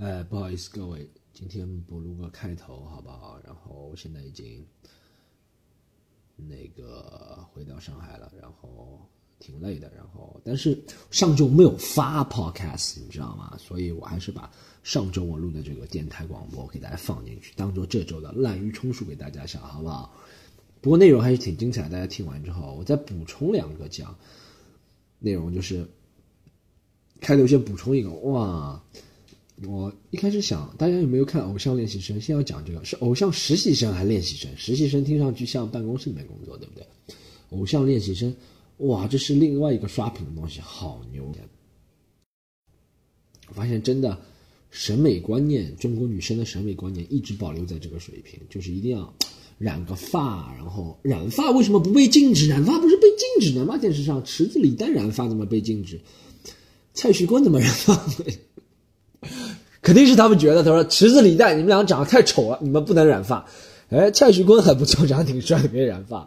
[0.00, 3.38] 哎，不好意思各位，今天不录个开头好不好？
[3.44, 4.66] 然后现在已经
[6.34, 9.00] 那个回到上海了，然后
[9.38, 10.76] 挺累的，然后但是
[11.12, 13.56] 上周没有发 podcast，你知道吗？
[13.56, 14.50] 所以我还是把
[14.82, 20.12] 上周我录的这个电台广播给大家放进去，当做这周的滥竽充数给大家讲，好不好？
[20.80, 24.12] 不过内容还是挺精彩，大家听完之后，我再补充两个讲
[25.20, 25.88] 内容，就是
[27.20, 28.82] 开头先补充一个，哇！
[29.62, 32.16] 我一开始想，大家有没有看《偶像练习生》？
[32.20, 34.50] 先要讲这个是偶像实习生还是练习生？
[34.56, 36.84] 实习生听上去像办公室里面工作，对不对？
[37.50, 38.34] 偶像练习生，
[38.78, 41.32] 哇，这是另外一个刷屏的东西，好牛！
[43.48, 44.20] 我发现真的
[44.70, 49.14] 审美观念，中国女生的审美观念一直保留在这个水平，就是一定要
[49.58, 52.48] 染个发，然后染发为什么不被禁止？
[52.48, 53.78] 染发不是被禁止的吗？
[53.78, 56.00] 电视上池子李诞染发怎么被禁止？
[56.92, 57.94] 蔡徐坤怎么染发？
[59.84, 63.44] 肯定是他们觉得，他说池子李诞，你们俩长得太丑了，你们不能染发。
[63.90, 66.26] 哎，蔡徐坤很不错，长得挺帅，可以染发，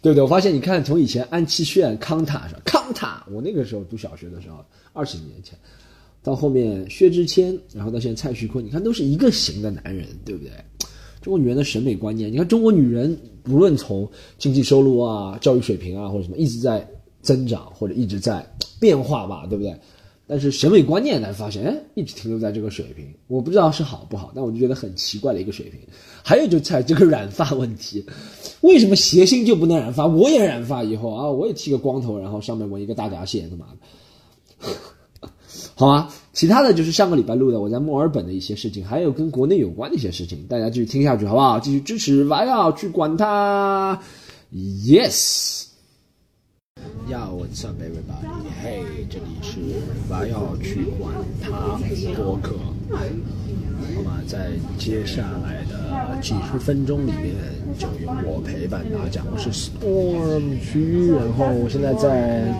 [0.00, 0.22] 对不对？
[0.22, 2.62] 我发现，你看，从以前安七炫、康塔是吧？
[2.64, 5.56] 康塔，我那个时候读小学的时候，二十几年前，
[6.22, 10.50] 到后面薛之谦，然后到现在蔡徐坤，你看都是一个型的男人，对不对？
[11.20, 16.88] 中国女人的审美观念，你看中国女人，不论从经济收入啊、教育水平啊或者什么，一直在
[17.20, 18.44] 增长或者一直在
[18.80, 19.78] 变化吧，对不对？
[20.26, 25.78] 但是审美观念，呢，发现，哎，一直停留在这个水平，我不知道是好不好，但我就觉得很奇怪的一个水平。
[26.22, 28.02] 还有就在这个染发问题，
[28.62, 30.06] 为什么谐星就不能染发？
[30.06, 34.72] 我也染发以后啊，我也剃个光头，然后上面纹一个大闸蟹，他妈的，
[35.74, 36.08] 好吗？
[36.32, 41.60] 其他的就是上个礼拜录的我在墨尔本的一些事情，还有跟国内有关的一些事情，大家继续听下去好不好？
[41.60, 44.00] 继续支持，我要去管他
[44.52, 45.66] ，yes。
[47.08, 48.24] 要 What's up, everybody?
[48.62, 49.60] Hey，这里是
[50.08, 51.78] 我要去管他
[52.16, 52.56] 播客。
[52.90, 57.34] 好吧，在接下来的几十分钟里面，
[57.78, 59.22] 就由我陪伴大家。
[59.30, 62.50] 我是 Storm 区，然后我现在在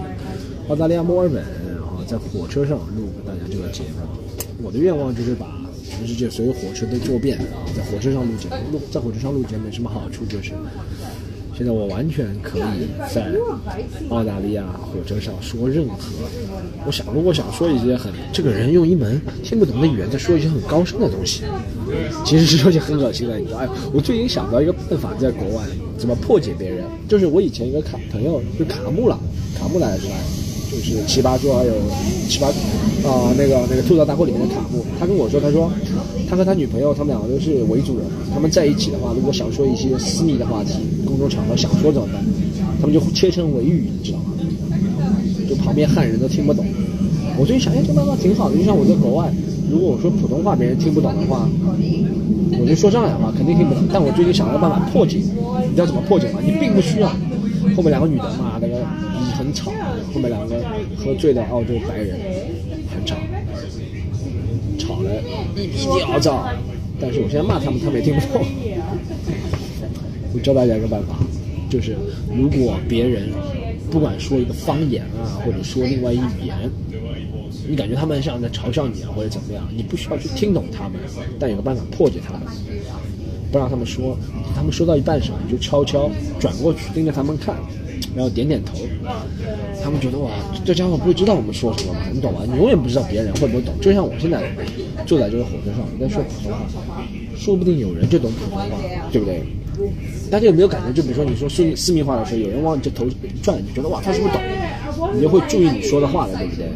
[0.69, 1.43] 澳大利亚墨尔本，
[1.75, 4.63] 然后在火车上录大家这个节目。
[4.63, 8.79] 我的愿望就是把全世界所有火车都坐遍，然后在火车上录节目。
[8.79, 10.27] 录在火车上录节目有什么好处？
[10.27, 10.53] 就是。
[11.57, 12.63] 现在我完全可以
[13.13, 13.33] 在
[14.09, 15.97] 澳大利亚火车上说任何，
[16.85, 21.43] 我想如果想说一些很这个人用一门听不懂的语言在说一些很高深的东西，
[22.25, 23.39] 其实是有些很恶心的。
[23.39, 25.65] 你知道，哎，我最近想到一个办法，在国外
[25.97, 29.19] 怎么破解别人，就是我以前一个卡朋友就卡木了，
[29.57, 30.05] 卡木来着。
[30.85, 31.73] 是奇葩说还有
[32.29, 32.47] 奇葩
[33.09, 35.73] 啊，那个那个吐槽大会里面的卡布，他跟我说，他说
[36.29, 40.75] 他和他女朋友，他们两个都是维族人，他们在一起的话，如果想说一些私密的话题，
[41.07, 42.23] 公众场合想说怎么办？
[42.81, 44.25] 他们就切成维语，你知道吗？
[45.49, 46.65] 就旁边汉人都听不懂。
[47.39, 49.33] 我最近想，哎，这办法挺好的，就像我在国外，
[49.71, 51.49] 如果我说普通话别人听不懂的话，
[52.61, 53.83] 我就说上海话肯定听不懂。
[53.93, 56.41] 但我最近想了个办法破解，你知道怎么破解吗？
[56.45, 57.11] 你并不需要。
[57.75, 58.54] 后面两个女的嘛，
[60.15, 60.65] 后面两个
[60.97, 62.17] 喝醉的澳洲白人
[62.89, 63.17] 很吵，
[64.79, 65.11] 吵了
[65.57, 66.49] 一批尿躁。
[67.01, 68.47] 但是我现在骂他们，他们也听不懂。
[70.33, 71.17] 我教大家一个办法，
[71.69, 71.97] 就是
[72.33, 73.29] 如果别人
[73.91, 76.71] 不管说一个方言啊，或者说另外一语言，
[77.69, 81.01] 你感觉他们像在嘲笑你啊，或者怎么样，你不需要去听懂他们，
[81.39, 82.43] 但有个办法破解他们。
[83.51, 84.17] 不让他们说，
[84.55, 86.11] 他们说到一半时候，你就悄悄
[86.41, 87.57] 转过去盯着他们看，
[88.15, 88.79] 然后点点头。
[89.83, 90.31] 他们觉得哇，
[90.65, 92.01] 这家伙不会知道我们说什么吗？
[92.13, 92.41] 你懂吗？
[92.47, 93.75] 你永远不知道别人会不会懂。
[93.81, 94.43] 就像我现在
[95.05, 96.67] 坐在这个火车上，我在说普通话，
[97.37, 98.67] 说不定有人就懂普通话，
[99.13, 99.43] 对不对？
[100.31, 100.93] 大家有没有感觉？
[100.93, 103.07] 就比如说你说私密私密话的时候，有人往你这头
[103.43, 104.41] 转，你觉得哇，他是不是懂？
[105.15, 106.69] 你就会注意你说的话了，对不对？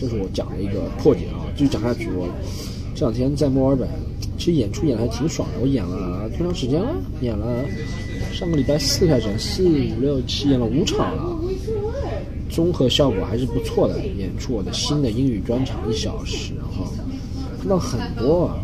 [0.00, 2.08] 这是我讲的一个破解啊，继续讲下去。
[2.16, 2.28] 我
[2.94, 3.88] 这两天在墨尔本。
[4.38, 6.94] 其实演出演的还挺爽的，我演了多长时间了？
[7.20, 7.64] 演了
[8.38, 11.36] 上个礼拜四开始，四五六七演了五场了，
[12.48, 13.98] 综合效果还是不错的。
[14.16, 16.86] 演出我的新的英语专场一小时，然后
[17.58, 18.56] 看到很多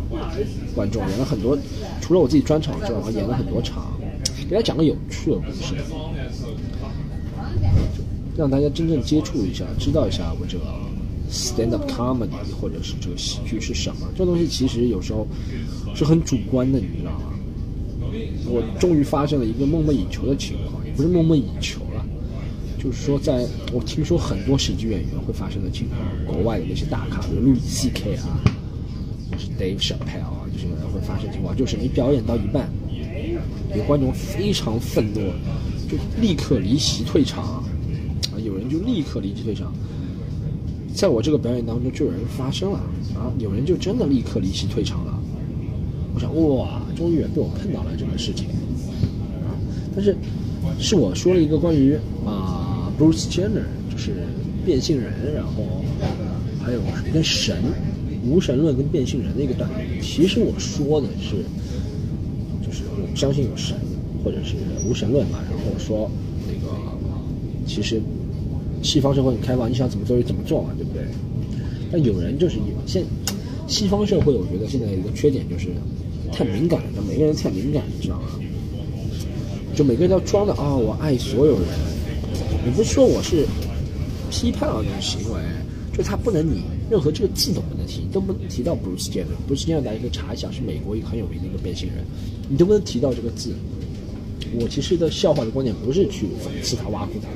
[0.73, 1.57] 观众，演了很多，
[1.99, 3.91] 除了我自己专场之外，我演了很多场，
[4.47, 5.75] 给大家讲个有趣的故事，
[8.37, 10.63] 让大家真正接触一下，知道一下我这个。
[11.27, 12.29] Stand up comedy，
[12.61, 14.07] 或者是这个喜剧是什么？
[14.15, 15.27] 这东西其实有时候
[15.95, 17.33] 是很主观的，你知道吗？
[18.47, 22.05] 我终于发生了一个梦寐以求的情况，也不是梦寐以求了，
[22.77, 28.39] 就是说，在我听说很多喜剧演员会发生的情况，国外的那些大咖，比如路易 C K 啊，
[29.31, 32.69] 就是 Dave Chappelle 啊，这些人会发生情况，就是你表演到一半，
[33.75, 35.19] 有观众非常愤怒，
[35.89, 37.63] 就立刻离席退场，啊，
[38.43, 39.73] 有人就立刻离席退场。
[40.93, 42.77] 在我这个表演当中就有人发声了
[43.15, 45.14] 啊，有人就真的立刻离席退场了。
[46.15, 48.47] 我想哇，终于被我碰到了这个事情
[49.43, 49.51] 啊！
[49.93, 50.15] 但是
[50.79, 51.93] 是我说了一个关于
[52.25, 54.13] 啊 Bruce Jenner 就是
[54.65, 55.83] 变性人，然后
[56.63, 56.79] 还有
[57.13, 57.57] 跟神
[58.25, 59.75] 无神论跟变性人的一个段子。
[60.01, 61.43] 其实我说的是，
[62.65, 63.75] 就是我相信有神
[64.23, 64.55] 或者是
[64.89, 65.39] 无神论嘛。
[65.49, 66.09] 然后说
[66.47, 66.75] 那个
[67.67, 68.01] 其实
[68.81, 71.03] 西方社会很开放，你想怎么做就怎么做嘛，对不对？
[71.91, 73.03] 但有人就是有现
[73.67, 75.69] 西方社会，我觉得现在一个缺点就是。
[76.31, 78.27] 太敏感了，每个人太敏感，你知道吗？
[79.73, 81.61] 就每个人都要装的啊，我爱所有人。
[82.65, 83.45] 你不是说我是
[84.29, 85.39] 批判啊这种行为，
[85.95, 89.37] 就他不能你任何这个字都不能提，都不能提到 Bruce Jenner。
[89.47, 92.03] Bruce Jenner 大家可以查一下，是美国一个很有名的一个变性人，
[92.49, 93.53] 你都不能提到这个字。
[94.59, 97.29] 我其实的笑话的观点不是去讽刺他、挖苦他，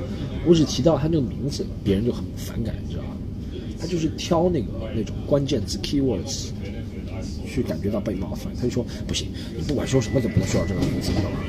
[0.46, 3.09] 我只提到他这个名字，别人就很反感，你知道吗？
[3.80, 6.48] 他就是挑那个那种关键词 keywords。
[7.52, 11.40] 去感觉到被冒犯，他就说不行，你不管说什么都不能说到这个名字，知道吗？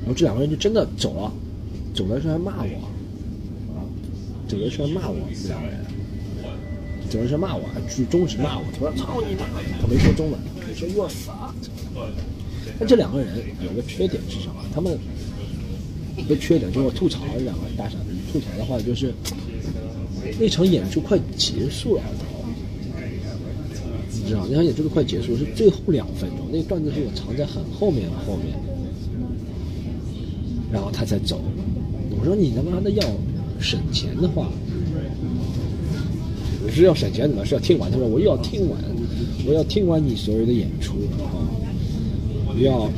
[0.00, 1.30] 然后这两个人就真的走了，
[1.94, 2.88] 走的时候还骂我，
[4.48, 5.84] 走的时候还骂我，这两个人，
[7.10, 9.44] 走的时候骂我，还举中指骂我，他说操你妈，
[9.78, 11.52] 他没说中文，他说 you are fuck。
[12.78, 14.64] 但这两个人有个缺点是什么？
[14.74, 14.98] 他们
[16.16, 19.12] 一个缺点就是吐槽这两个大傻逼，吐槽的话就是
[20.38, 22.02] 那场演出快结束了。
[24.16, 28.54] 你知道，那场演出都快结束，是最后两分钟，那段子是我藏在很后面后面，
[30.72, 31.40] 然后他才走。
[32.18, 33.02] 我说你他妈的要
[33.60, 34.48] 省钱的话，
[36.64, 37.90] 我是要省钱怎么是要听完？
[37.90, 38.80] 他说我又要听完，
[39.46, 41.38] 我要听完你所有的演出，然后
[42.48, 42.90] 我要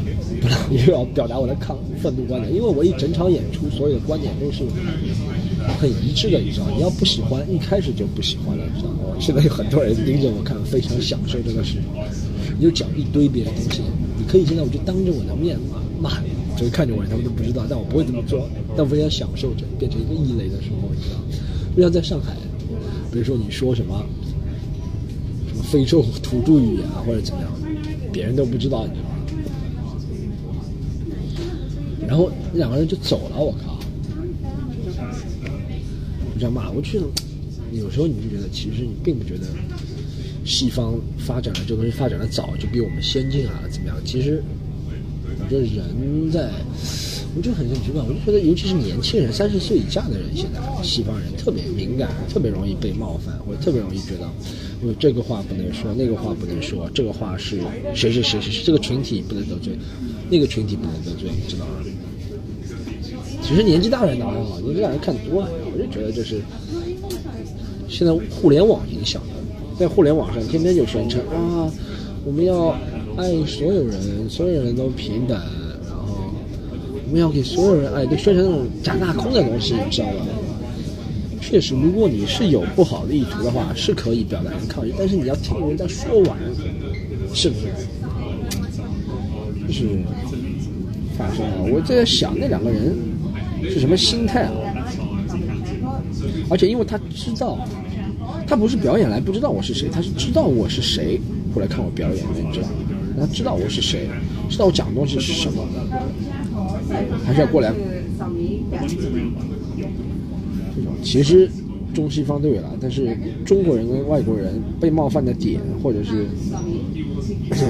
[0.71, 4.63] 又要表达我的抗愤怒观点，因为我一整场演出所有的观点都是。
[5.75, 9.17] 很一致的，你知道，你要不喜欢，一开始就不喜欢了，你知道吗？
[9.21, 11.79] 现在有很多人盯着我看，非常享受这个事。
[12.59, 13.83] 你就讲一堆别的东西，
[14.17, 15.59] 你可以现在我就当着我的面
[16.01, 18.49] 骂骂你，就是看着我，他们都不知道，但我不会这么做。
[18.77, 21.19] 但我也享受着变成一个异类的时候，你知道，
[21.77, 22.35] 就像在上海，
[23.13, 24.03] 比如说你说什么
[25.49, 27.51] 什么非洲土著语言或者怎么样，
[28.13, 29.17] 别人都不知道，你知道吗？
[32.07, 33.76] 然后两个人就走了，我靠。
[36.39, 37.01] 这样骂，我去
[37.73, 39.47] 有时候你就觉得，其实你并不觉得
[40.45, 43.97] 西方发展的这东西发展的早，就比我们先进啊，怎么样？
[44.05, 44.43] 其实
[45.39, 46.51] 我觉得人在，
[47.37, 54.31] 我就很奇怪，我就觉得，尤其是年轻人，三十岁以下的人，现在西方人特别敏感，特别容易被冒犯，或者特别容易觉得，
[54.83, 57.59] 我这个话不能说，那个话不能说，这个话是
[57.95, 59.77] 谁谁谁谁，这个群体不能得罪，
[60.31, 61.73] 那个群体不能得罪，你知道吗？
[63.43, 66.41] 其实年纪大人倒还好，年纪大人看多了，我就觉得就是
[67.87, 69.35] 现在互联网影响的，
[69.79, 71.71] 在互联网上天天就宣称啊，
[72.25, 72.75] 我们要
[73.19, 74.01] 爱所有人，
[74.31, 75.39] 所有人都平等，
[75.85, 76.33] 然后
[77.07, 80.25] 我们要给所有人爱，都宣传那种假大空的东西，你知道吧？
[81.43, 86.39] 确实，如果你是有不好的意图的话，是可以表达抗议，但是你要听人家说完，
[87.35, 87.67] 是不是？
[89.69, 89.87] 就是，
[91.19, 92.97] 反正我在想那两个人。
[93.69, 94.53] 是什么心态啊？
[96.49, 97.59] 而且因为他知道，
[98.47, 101.21] 他不是表演来不知道我是谁，他是知道我是谁
[101.53, 102.75] 过来看我表演的，你知道吗？
[103.19, 104.09] 他知道我是谁，
[104.49, 105.67] 知道我讲的东西是什么，
[107.25, 107.73] 还是要过来。
[110.75, 111.51] 这种其实
[111.95, 116.27] 中西方都有了，但是中国人跟外国人被冒犯的点，或者是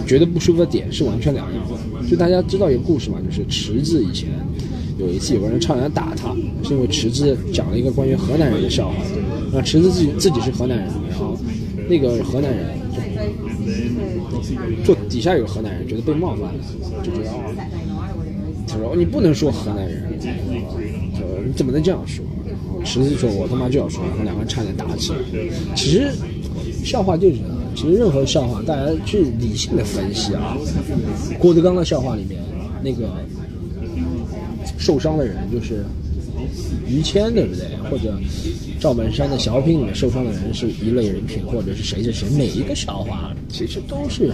[0.07, 1.63] 觉得不舒服的点是完全两样。
[2.11, 4.29] 就大家知道一个故事嘛，就是池子以前。
[4.99, 6.35] 有一次，有个人差点打他，
[6.65, 8.95] 是因为池子讲了一个关于河南人的笑话。
[9.53, 11.37] 那池子自己自己是河南人，然后
[11.89, 12.67] 那个河南人
[14.85, 16.55] 就坐底下有河南人，觉得被冒犯了，
[17.03, 17.31] 就觉得，
[18.67, 20.19] 他说你不能说河南人，
[21.15, 22.25] 说你怎么能这样说？
[22.83, 25.19] 池子说我他妈就要说，然后两个人差点打起来。
[25.75, 26.11] 其实
[26.85, 30.57] 笑话就是这样，其实任何笑话，大家去理性的分析啊。
[31.39, 32.41] 郭德纲的笑话里面
[32.83, 33.11] 那个。
[34.79, 35.85] 受伤的人就是
[36.87, 37.65] 于谦，对不对？
[37.91, 38.19] 或者
[38.79, 42.29] 赵本山的小品里面受伤的人是一类人品，或者是谁谁谁？
[42.37, 44.33] 每一个笑话其实都是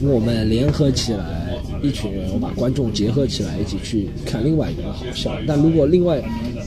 [0.00, 5.36] 我们联合起来，一群人，我把观众结合起来一起去看另外一个好笑。
[5.46, 6.22] 但如果另外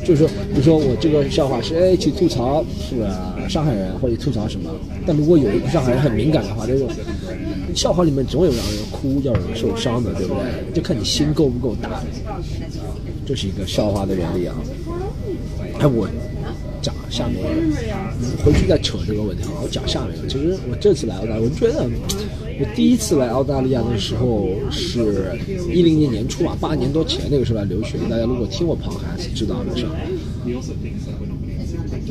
[0.06, 3.38] 就是说，比如说我这个笑话是哎去吐槽是吧？
[3.50, 4.72] 上海人或者吐槽什么？
[5.06, 6.88] 但如果有一个上海人很敏感的话，这种
[7.76, 10.74] 笑话里面总有让人哭、让人受伤的，对不对？
[10.74, 12.02] 就看你心够不够大。
[13.26, 14.56] 这是一个笑话的原理啊！
[15.80, 16.08] 哎，我
[16.82, 17.38] 讲下面，
[18.44, 19.62] 回去再扯这个问题啊。
[19.64, 21.88] 我讲下面，其实我这次来澳大，我觉得
[22.60, 25.40] 我第一次来澳大利亚的时候是
[25.72, 27.98] 一零年年初吧，八年多前那个时候来留学。
[28.10, 29.86] 大家如果听我跑还是知道的是，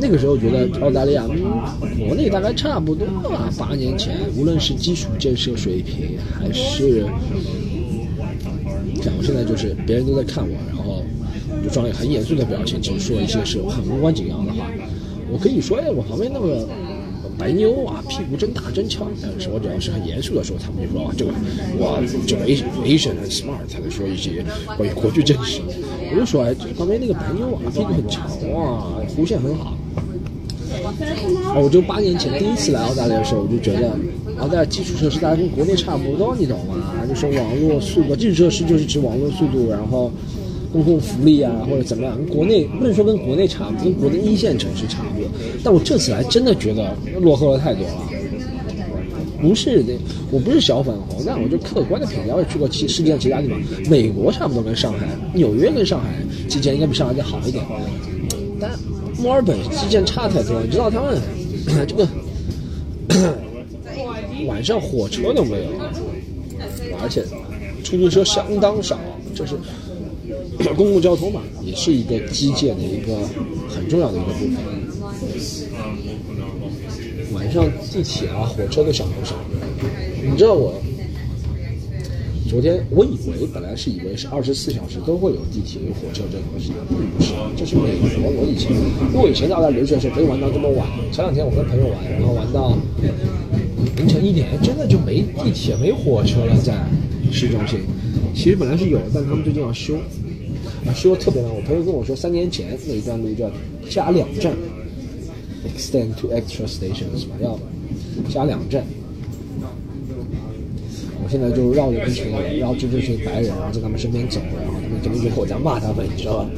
[0.01, 1.37] 那个时候觉得澳大利亚跟，
[2.07, 3.51] 国内大概差不多吧。
[3.59, 7.07] 八年前，无论是基础建设水平还是。
[9.03, 11.03] 讲我现在就是别人都在看我，然后
[11.65, 14.67] 就装一个很严肃的表情，就说一些是很无关紧要的话。
[15.33, 16.69] 我可以说，哎，我旁边那个
[17.39, 19.07] 白妞啊，屁股真大真翘。
[19.23, 21.33] 但是我只要是很严肃的时候，他们就说这个
[21.81, 24.45] 哇，这个 Asian 很 smart，才能说一些
[24.77, 25.63] 关于国际政治。
[26.13, 29.79] 我就说，哎，旁边那个白妞啊，屁股很长啊，弧线很好。
[31.55, 33.91] 我就八年前第一次来澳大利亚的时候，我就觉得。
[34.39, 36.77] 澳大利亚基础设施大家跟国内差不多，你懂吗？
[37.07, 40.11] 就是网络速度，基础设施就是指网络速度，然后
[40.73, 45.29] 公共福利啊或者怎么样，国内不能说跟国内差不多，跟国内一线城市差不多。
[45.63, 46.91] 但我这次来真的觉得
[47.21, 47.93] 落后了太多了。
[49.43, 49.93] 不是的，
[50.31, 56.09] 我不是小粉红，但我就客观的评价，我也去过其世界上其他地方，美国差不多跟上海，纽约跟上海
[56.49, 57.63] 之间应该比上海再好一点，
[58.59, 58.71] 但
[59.21, 61.21] 墨尔本基建差太多，你知道他们
[61.87, 62.09] 这个。
[64.47, 65.65] 晚上火车都没有，
[67.03, 67.23] 而且
[67.85, 68.99] 出租车相当少，
[69.35, 69.55] 就是
[70.75, 73.15] 公共交通嘛，也是一个基建的一个
[73.69, 74.55] 很重要的一个部分。
[77.35, 79.35] 晚上地铁啊、火车都相当少。
[80.23, 80.73] 你知道我
[82.51, 87.33] 昨天我以为本来是以为是二十四小时都会有地铁、有火车这东西，并不是。
[87.57, 88.11] 这是美国，
[88.43, 90.85] 我以前因为我以前在澳大利亚留学的时候可以玩到这么晚。
[91.13, 92.77] 前两天我跟朋友玩，然后玩到。
[93.97, 96.75] 凌晨一点，真的就没地铁、没火车了，在
[97.31, 97.79] 市中心。
[98.35, 99.95] 其实本来是有，但他们最近要修，
[100.93, 101.55] 修的特别慢。
[101.55, 103.49] 我朋友跟我说，三年前那一段路叫
[103.89, 104.53] 加两站
[105.69, 107.57] ，extend to extra stations 嘛，要
[108.29, 108.85] 加两站。
[111.31, 116.51] 现在就绕着这群人，绕着这群白人，然后在他们身边走，然后他们肯定觉得我在骂他们，你知道吧？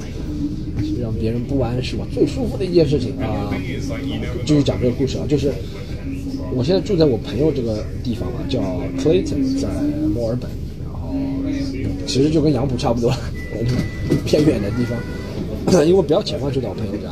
[1.00, 3.52] 让别人不安是我最舒服的一件事情啊。
[4.46, 5.52] 继续讲这个故事啊，就是。
[6.54, 8.60] 我现在住在我朋友这个地方啊，叫
[9.02, 9.68] Clayton，在
[10.14, 10.50] 墨尔本，
[10.84, 11.14] 然后
[12.06, 13.10] 其实就跟杨浦差不多，
[14.26, 17.08] 偏远的地方，因为比较前嘛，住在我朋友家。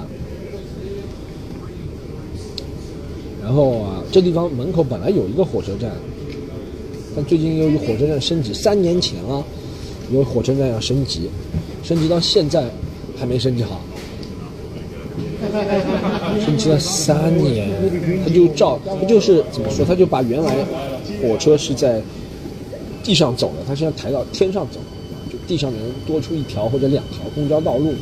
[3.43, 5.90] 然后啊，这地方门口本来有一个火车站，
[7.14, 9.43] 但最近由于火车站升级，三年前啊，
[10.12, 11.29] 有火车站要升级，
[11.83, 12.64] 升级到现在
[13.19, 13.81] 还没升级好。
[16.45, 17.69] 升级了三年，
[18.25, 20.55] 他就照，他就是怎么说，他就把原来
[21.23, 22.00] 火车是在
[23.02, 24.79] 地上走的，他现在抬到天上走，
[25.33, 27.93] 就地上能多出一条或者两条公交道路，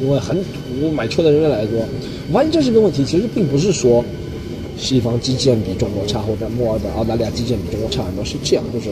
[0.00, 1.80] 因为很堵，买车的人越来越多。
[2.28, 4.02] 我发现这是个问题，其实并不是说
[4.78, 8.90] 西方基建比中国差，或者墨尔本、澳大利亚基建比中国差很多，是这样，就是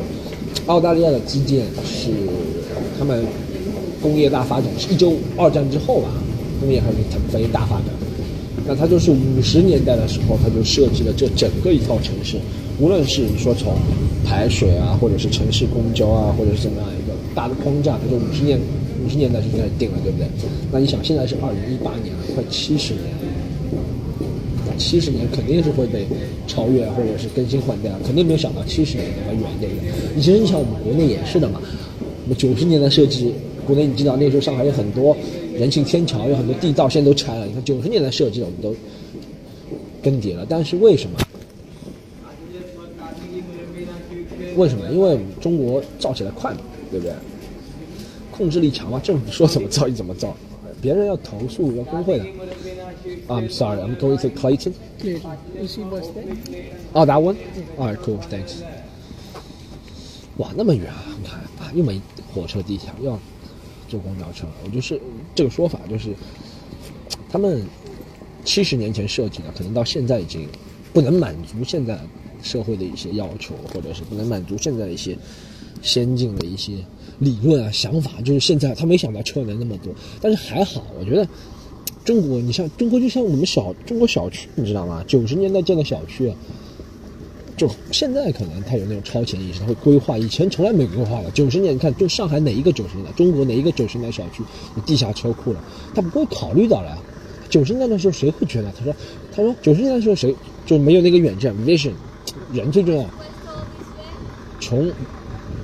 [0.66, 2.10] 澳大利亚的基建是
[2.98, 3.24] 他们
[4.00, 6.08] 工业大发展，是一九二战之后吧。
[6.60, 7.86] 工业还是腾飞大发展，
[8.64, 12.36] 那它就是五十年代的时候，它就设计了这整个一套城市，
[12.78, 13.74] 无论是你说从
[14.24, 18.60] 排水啊，或者是城市公交啊，或者是怎么样一个大的框架，它就五十年
[19.04, 20.28] 五十年代就开始定了，对不对？
[20.70, 23.26] 那你想，现在是二零一八年了，快七十年，那
[24.79, 26.07] 七十年肯定是会被
[26.47, 29.91] 超越或者是更新换代，肯定没有想到七十年那么远，对不对？
[30.14, 31.61] 你其实你想，我们国内也是的嘛，
[32.25, 33.35] 那么九十年代设计，
[33.67, 35.17] 国内你知道那时候上海有很多。
[35.55, 37.45] 人行天桥有很多地道，现在都拆了。
[37.45, 38.75] 你看九十年代设计，我们都
[40.02, 40.47] 更迭了。
[40.49, 41.19] 但是为什么？
[44.57, 44.88] 为什么？
[44.91, 46.61] 因为中国造起来快嘛，
[46.91, 47.14] 对不对？
[48.31, 50.35] 控制力强嘛，政府说怎么造就怎么造。
[50.82, 52.26] 别人要投诉要工会的。
[53.28, 54.74] I'm sorry, I'm going to Clayton.
[56.92, 57.36] Oh, that one?
[57.78, 58.56] Alright, cool, thanks.
[60.36, 61.04] 哇，那么远啊！
[61.18, 61.40] 你看，
[61.74, 61.98] 又没
[62.34, 63.18] 火车、地铁，要。
[63.88, 64.98] 坐公交车，我就是
[65.34, 66.14] 这个说法，就是
[67.30, 67.62] 他们
[68.42, 70.48] 七十年前设计的，可能到现在已经
[70.94, 71.98] 不能满足现在
[72.42, 75.14] 社会的一些要求，或者是不能满足现在一些
[75.82, 76.72] 先进的一些
[77.18, 78.12] 理论啊想法。
[78.24, 81.28] 就是现在他没想到车能那么多，但是还好，我觉得
[82.04, 85.04] 中国，你像中国就像我们小中国小区，你知道吗？
[85.06, 86.32] 九十年代建的小区。
[87.54, 91.30] 就现在可能他有那种超前意识，他会规划，以前从来没规划的。
[91.32, 94.42] 九十年，你看，就上海哪一个九十年代，中国哪一个九十年代小区
[94.86, 95.62] 地下车库了？
[95.94, 96.98] 他不会考虑到了。
[97.50, 98.72] 九十年代的时候谁会觉得？
[98.76, 98.94] 他说，
[99.30, 100.34] 他说九十年代的时候谁
[100.64, 101.92] 就没有那个远见，vision，
[102.52, 103.04] 人最重要。
[104.58, 104.90] 穷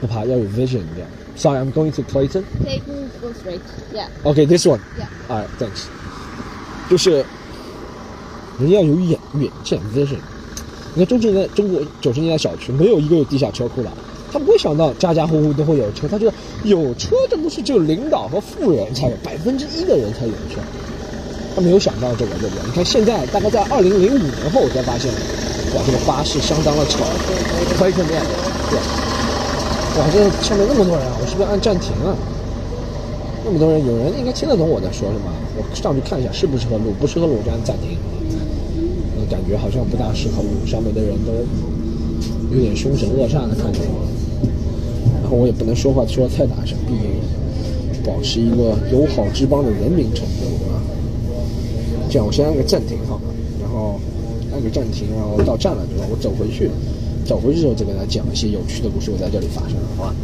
[0.00, 1.08] 不怕，要有 vision 这样。
[1.36, 2.44] Sorry, I'm going to Clayton.
[2.64, 3.60] Clayton, go straight.
[3.94, 4.08] Yeah.
[4.24, 4.80] Okay, this one.
[4.98, 5.08] Yeah.
[5.28, 5.86] Alright, thanks.
[6.90, 7.24] 就是
[8.58, 10.18] 人要有远远见 vision。
[10.94, 13.90] 你看中十年代中国九十年代小区没有一个有地下车库的，
[14.32, 16.32] 他不会想到家家户户都会有车，他觉得
[16.64, 20.60] 有车这不是只有领导和富人才有，百分之一的人才有车。
[21.54, 22.64] 他没有想到这个，对不对？
[22.66, 25.12] 你看现在大概在二零零五年后我才发现，
[25.74, 27.04] 哇，这个巴士相当的吵，
[27.78, 28.24] 可以怎么样？
[28.70, 28.78] 对，
[29.98, 32.14] 哇，这上面那么多人，我是不是按暂停啊？
[33.44, 35.26] 那么多人，有人应该听得懂我在说什么。
[35.58, 37.98] 我上去看一下适不适合录，不适合录我就按暂停。
[39.18, 41.34] 我感觉好像不大适合录，上面的人都
[42.54, 44.06] 有点凶神恶煞的看着我，
[45.20, 47.18] 然后我也不能说话说太大声，毕竟
[48.06, 50.46] 保持一个友好之邦的人民程度。
[52.08, 53.98] 这样，我先按个暂停好了，然后
[54.54, 56.70] 按个暂停，然后到站了之后，我走回去，
[57.28, 60.14] 走回去的时候再给大家讲一些有趣的故事，我在这里发生了，好吧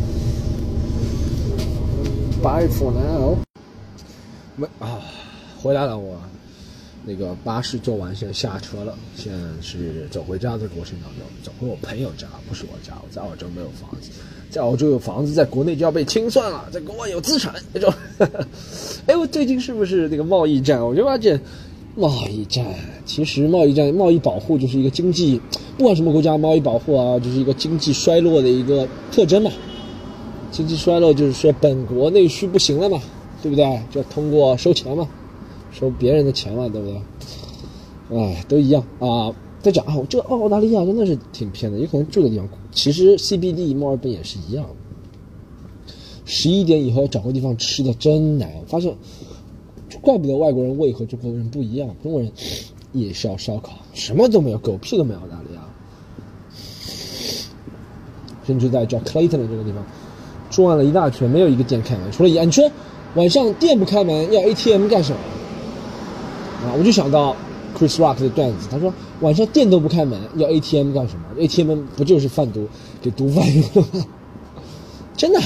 [2.43, 3.37] ？Bye for now。
[4.57, 4.99] 没啊，
[5.61, 6.19] 回来了，我
[7.05, 14.09] 那个巴士坐完，现在下车了，现在是走回家的过程当中，走回我朋友家，不是我家，我在澳洲没有房子，
[14.51, 17.93] 在澳洲有房子，在国内就要被清算了，在国外有资产那种。
[19.05, 20.81] 哎，我最近是不是那个贸易战？
[20.83, 21.39] 我就发现。
[21.97, 22.65] 贸易战，
[23.05, 25.41] 其实贸易战、贸易保护就是一个经济，
[25.79, 29.51] 不管什么国家，贸易保护啊，就是一个经济衰落的一个特征嘛。
[30.51, 33.01] 经济衰落就是说本国内需不行了嘛，
[33.43, 33.81] 对不对？
[33.91, 35.09] 就通过收钱嘛，
[35.73, 38.19] 收别人的钱嘛，对不对？
[38.19, 39.33] 哎，都一样啊。
[39.63, 44.67] 再讲啊，我这个澳大利亚真的是挺偏的，有可能住的地方，其实 CBD 墨尔本也是一样。
[46.27, 48.95] 十一点以后找个地方吃的真难，发现。
[50.01, 52.31] 怪不得外国人胃和中国人不一样，中国人
[52.93, 55.21] 夜宵烧烤什么都没有，狗屁都没有。
[55.21, 55.61] 澳大利亚，
[58.47, 59.85] 甚至在叫 Clayton 的这个地方，
[60.51, 62.13] 转了一大圈，没有一个店开门。
[62.13, 62.71] 除了你说
[63.15, 65.19] 晚上店不开门，要 ATM 干什么？
[66.67, 67.35] 啊，我就想到
[67.77, 72.69] Chris Rock 的段子，他说晚上店都不开门，要 ATM 干什么？ATM 不就是贩毒
[73.01, 74.07] 给毒贩用的吗？
[75.17, 75.41] 真的，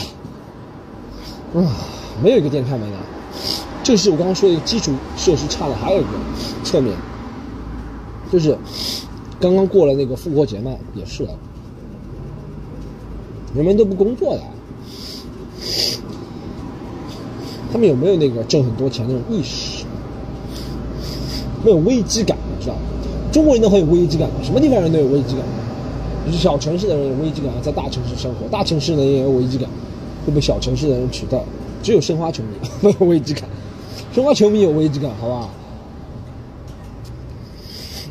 [1.55, 1.77] 啊，
[2.23, 2.97] 没有一个店开门的。
[3.89, 6.11] 这是我刚刚说的基础设施差的，还有一个
[6.63, 6.95] 侧面，
[8.31, 8.55] 就是
[9.41, 11.35] 刚刚过了那个复活节嘛，也是的，
[13.57, 14.43] 人们都不工作的，
[17.73, 19.87] 他们有没有那个挣很多钱那种意识？
[21.65, 22.81] 没有危机感，知道吗？
[23.33, 25.43] 中国人都很有危机感，什么地方人都有危机感，
[26.27, 29.67] 就是小城市的人有危机感，在大城市生活，大城市的人也有危机感，
[30.27, 31.43] 会被小城市的人取代，
[31.83, 33.49] 只有申花球迷 没有危机感。
[34.19, 35.49] 中国球迷有危机感，好吧？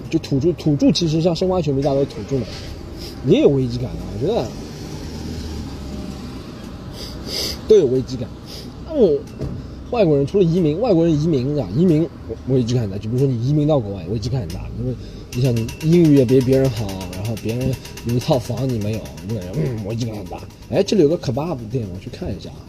[0.09, 2.45] 就土著，土著其实像申花球迷，大多土著嘛，
[3.25, 3.97] 也有危机感的。
[4.13, 4.47] 我觉得
[7.67, 8.29] 都有危机感。
[8.95, 9.19] 嗯，
[9.91, 12.07] 外国人除了移民，外国人移民啊，移民
[12.47, 12.97] 危机感很大。
[12.97, 14.95] 就比如说你移民到国外，危机感很大，因为
[15.33, 17.69] 你想你英语也比别人好，然后别人
[18.05, 20.39] 有一套房你没有，你感觉嗯危机感很大。
[20.69, 22.63] 哎，这里有个 kebab 店，我去看一下啊，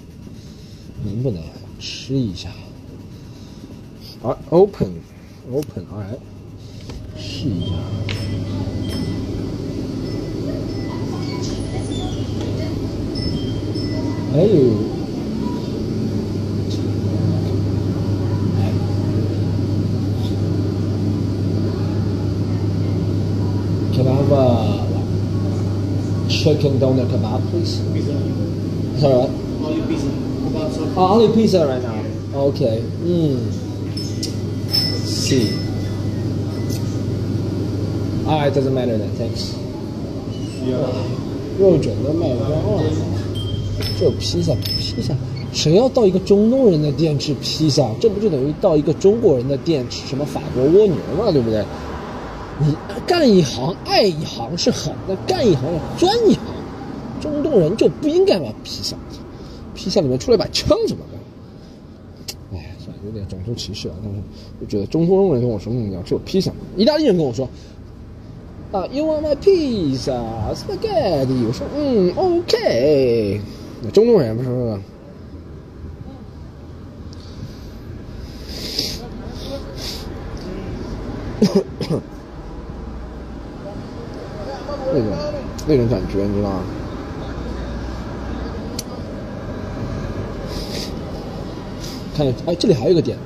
[1.05, 1.41] 能不能
[1.79, 2.49] 吃一下？
[4.23, 6.19] 啊，open，open，来
[7.17, 7.73] 试一下。
[14.35, 14.49] 哎呦，
[23.97, 24.79] 可不可以
[26.29, 27.81] ？Chicken doner kebab, please.
[29.01, 29.29] Sorry.
[29.63, 30.09] Only pizza.
[30.97, 31.97] Oh, only pizza right now.
[32.35, 32.83] Okay.
[33.05, 33.68] 嗯。
[35.29, 35.53] See.
[38.27, 39.11] Ah, it doesn't matter then.
[39.19, 39.53] Thanks.
[41.59, 42.83] 肉卷都卖光了，
[43.99, 45.13] 这披萨，披萨，
[45.53, 47.91] 谁要到一个中东人的店吃披萨？
[48.01, 51.33] 这不就等于到一个中国人的店吃什么法国蜗牛嘛？
[51.33, 51.65] 对不对？
[52.61, 52.75] 你
[53.07, 56.41] 干一行爱一行是好的，干一行要专一行。
[57.21, 58.97] 中东人就不应该买披萨，
[59.75, 61.18] 披萨里面出来把枪怎么办？
[63.09, 64.19] 有点种族歧视啊，但是
[64.61, 66.53] 我觉得中东人跟我说么一样，就披萨。
[66.77, 67.49] 意大利人跟我说
[68.71, 70.21] 啊，You want my pizza
[70.55, 71.47] spaghetti？
[71.47, 73.41] 我说嗯，OK。
[73.93, 74.49] 中东人不是
[84.93, 85.07] 那种
[85.67, 86.63] 那种感觉，你知道吗？
[92.19, 93.17] 看，哎，这里还有一个店，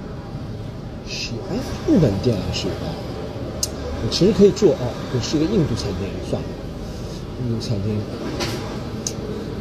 [1.09, 1.57] 是哎，
[1.89, 2.93] 日本店还是啊？
[4.05, 6.49] 我其实可以做啊，我是一个印度餐厅，算了，
[7.43, 7.97] 印度餐厅，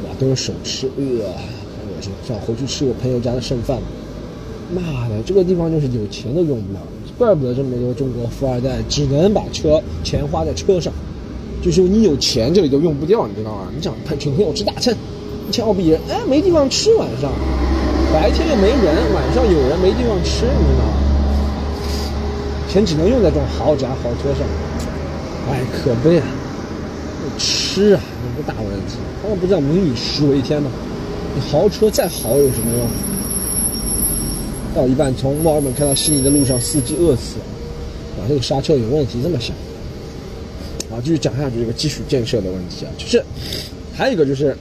[0.03, 3.79] 哇，都是手吃，呃，恶心，算，回去吃我朋友家的剩饭。
[4.75, 6.81] 妈的，这个地方就是有钱都用不了，
[7.17, 10.91] 怪不得这么多中国富二代只能把车钱花在车上，
[11.61, 13.71] 就是你有钱这里都用不掉，你知道吗？
[13.73, 14.93] 你想请朋友吃大餐，
[15.47, 17.31] 一千澳币人，哎，没地方吃晚上，
[18.13, 20.93] 白天又没人，晚上有人没地方吃，你知道吗？
[22.69, 24.45] 钱只能用在这种豪宅豪车上，
[25.49, 26.25] 哎，可悲啊！
[27.37, 30.69] 吃啊，那个大问题，他们不是要民以食为天吗？
[31.35, 32.87] 你豪车再好有什么用？
[34.75, 39.55] 到一半从墨尔本开到悉尼的路上，司机饿死了，啊，这个刹车有问题，这么想。
[40.91, 43.23] 啊，继续讲下去这个基础建设的问题啊，就是
[43.95, 44.55] 还有一个就是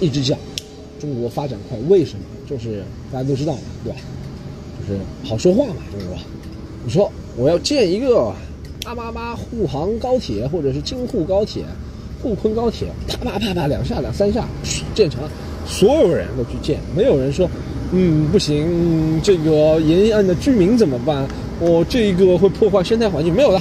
[0.00, 0.36] 一直讲
[1.00, 2.20] 中国发展快，为什么？
[2.48, 2.82] 就是
[3.12, 3.98] 大家都知道嘛，对吧？
[4.80, 6.14] 就是好说话嘛，就是说。
[6.84, 8.32] 你说我要建一个
[8.84, 11.64] 八八八沪杭高铁，或者是京沪高铁、
[12.22, 14.46] 沪昆高铁，啪啪啪啪两下两三下
[14.94, 15.20] 建成，
[15.66, 17.48] 所有人都去建，没有人说。
[17.90, 21.26] 嗯，不行，这个沿岸的居民怎么办？
[21.58, 23.60] 我这个会破坏生态环境，没有的。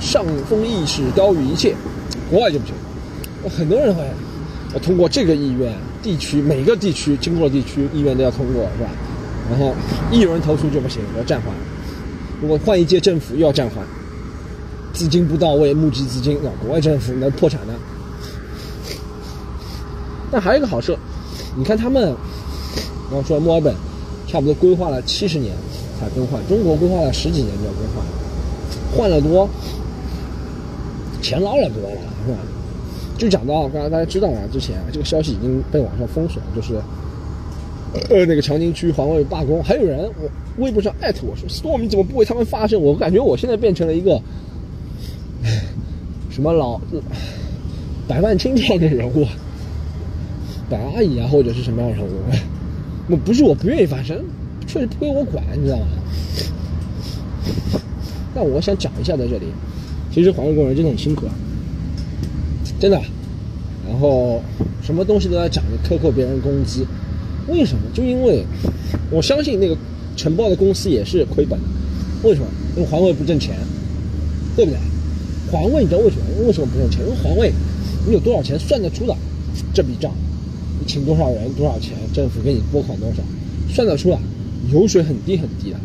[0.00, 1.74] 上风意识高于一切，
[2.30, 2.74] 国外就不行。
[3.48, 4.02] 很多人会，
[4.78, 8.90] 通过这个意愿，地区每个地区经过地区意愿都要通过，是吧？
[9.50, 9.74] 然后
[10.10, 11.54] 一有人投诉就不行，要暂缓。
[12.42, 13.86] 如果换一届政府又要暂缓，
[14.92, 17.74] 资金不到位，募集资金，那国外政府那破产的。
[20.30, 20.96] 但还有一个好处。
[21.56, 22.02] 你看他们，
[23.10, 23.74] 然后说墨尔本，
[24.26, 25.54] 差不多规划了七十年
[25.98, 28.04] 才更换，中国规划了十几年就要更换，
[28.94, 29.48] 换了多，
[31.22, 32.38] 钱捞了多了，是吧？
[33.18, 36.74] 就讲到刚才大家知道啊，之前这个消息已经被网上封锁了，就是
[38.10, 40.28] 呃那个长宁区环卫罢工，还有人我
[40.62, 42.80] 微博上艾特我说，Storm 你怎么不为他们发声？
[42.80, 44.20] 我感觉我现在变成了一个
[46.30, 46.80] 什么老
[48.06, 49.26] 百万青这样的人物。
[50.68, 52.10] 白阿姨啊，或者是什么样的人物，
[53.08, 54.20] 我不是我不愿意发声，
[54.66, 55.86] 确实不归我管，你知道吗？
[58.34, 59.46] 但我想讲一下，在这里，
[60.12, 61.32] 其实环卫工人真的很辛苦啊，
[62.80, 63.00] 真的。
[63.88, 64.42] 然后
[64.82, 66.84] 什么东西都在涨，克扣别人工资，
[67.48, 67.82] 为什么？
[67.94, 68.44] 就因为
[69.10, 69.76] 我相信那个
[70.16, 71.64] 承包的公司也是亏本的，
[72.22, 72.46] 为什么？
[72.76, 73.56] 因为环卫不挣钱，
[74.56, 74.78] 对不对？
[75.50, 76.24] 环卫你知道为什么？
[76.46, 77.00] 为什么不挣钱？
[77.04, 77.52] 因为环卫
[78.06, 79.16] 你有多少钱算得出的
[79.72, 80.12] 这笔账。
[80.78, 83.22] 你请多少人多少钱，政府给你拨款多少，
[83.72, 84.18] 算得出来，
[84.72, 85.78] 油水很低很低的。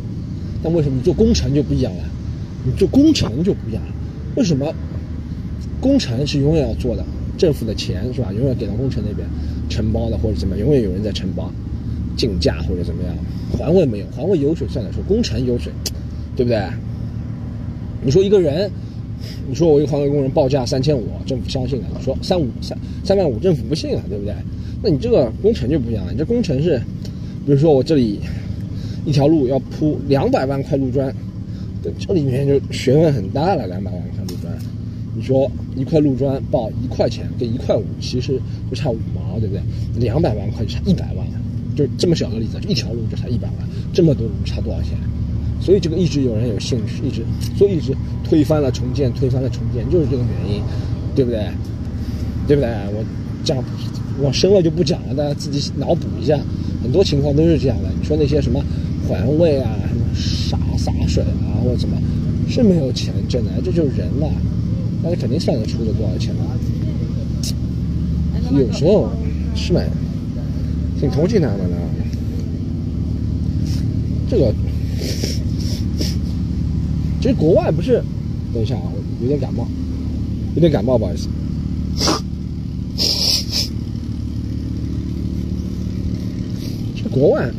[0.63, 2.03] 但为什么你做工程就不一样了？
[2.65, 3.93] 你做工程就不一样了。
[4.35, 4.65] 为什么？
[5.81, 7.03] 工程是永远要做的，
[7.37, 8.31] 政府的钱是吧？
[8.31, 9.27] 永远给到工程那边
[9.67, 11.51] 承包的或者怎么，永远有人在承包，
[12.15, 13.13] 竞价或者怎么样。
[13.57, 15.73] 环卫没有，环卫有水算得出，工程有水，
[16.35, 16.61] 对不对？
[18.03, 18.71] 你说一个人。
[19.47, 21.85] 你说我一个环卫工人报价三千五，政府相信了。
[22.03, 24.33] 说三五三三万五，政府不信啊，对不对？
[24.81, 26.11] 那你这个工程就不一样了。
[26.11, 26.81] 你这工程是，
[27.45, 28.19] 比如说我这里
[29.05, 31.13] 一条路要铺两百万块路砖，
[31.99, 33.67] 这里面就学问很大了。
[33.67, 34.20] 两百万块，
[35.21, 39.61] 说一块路砖报一块钱跟一块五，其实就差五毛，对不对？
[39.99, 41.25] 两百万块就差一百万，
[41.75, 44.97] 就这么小的例子，就一条路就差一百万，这么多路差多少钱？
[45.59, 47.23] 所以这个一直有人有兴趣，一直
[47.55, 50.63] 所以一直推翻了重建，推翻了重建，就是这个原因，
[51.15, 51.45] 对不对？
[52.47, 52.69] 对不对？
[52.95, 53.03] 我
[53.43, 53.63] 这样
[54.21, 56.39] 往深了就不讲了，大家自己脑补一下，
[56.81, 57.89] 很多情况都是这样的。
[57.99, 58.59] 你说那些什么
[59.07, 59.69] 环卫啊，
[60.15, 61.95] 什么洒洒水啊，或者怎么，
[62.49, 64.27] 是没有钱挣的，这就是人嘛，
[65.03, 66.45] 大家肯定算得出的多少钱嘛。
[68.51, 69.09] 有时候
[69.55, 69.89] 是蛮
[70.99, 71.77] 挺同情他们的，
[74.29, 74.53] 这个。
[77.21, 78.03] 其实国外不是，
[78.51, 79.67] 等一下啊，我有点感冒，
[80.55, 81.29] 有点感冒，不好意思。
[86.95, 87.49] 这国外，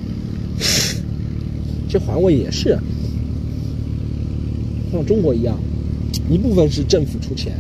[1.89, 2.77] 这环卫也是，
[4.91, 5.57] 像中国一样，
[6.29, 7.53] 一部分是政府出钱，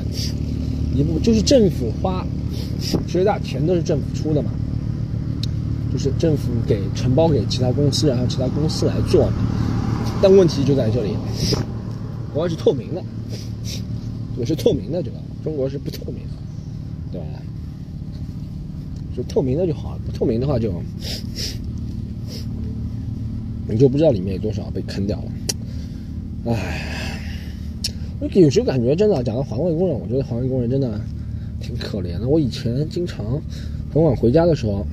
[0.95, 2.27] 一部就是政府花，
[2.81, 4.51] 其实大钱都是政府出的嘛，
[5.93, 9.35] 就是政府给承包给其他公司，然后其他公司来做嘛。
[10.23, 11.11] 但问题就在这里。
[12.33, 13.05] 国外是透明的，
[14.39, 16.31] 我是透明的，这个中国是不透明的，
[17.13, 17.27] 对吧？
[19.15, 20.73] 就透明的就好了，不透明的话就
[23.69, 25.33] 你就不知道里面有多少被坑掉了。
[26.47, 26.92] 唉，
[28.31, 31.01] 有时候感觉真的，讲到环卫工人，我觉得环卫工人真的
[31.61, 32.29] 挺可怜的。
[32.29, 33.41] 我以前经常
[33.93, 34.87] 很晚回家的时候，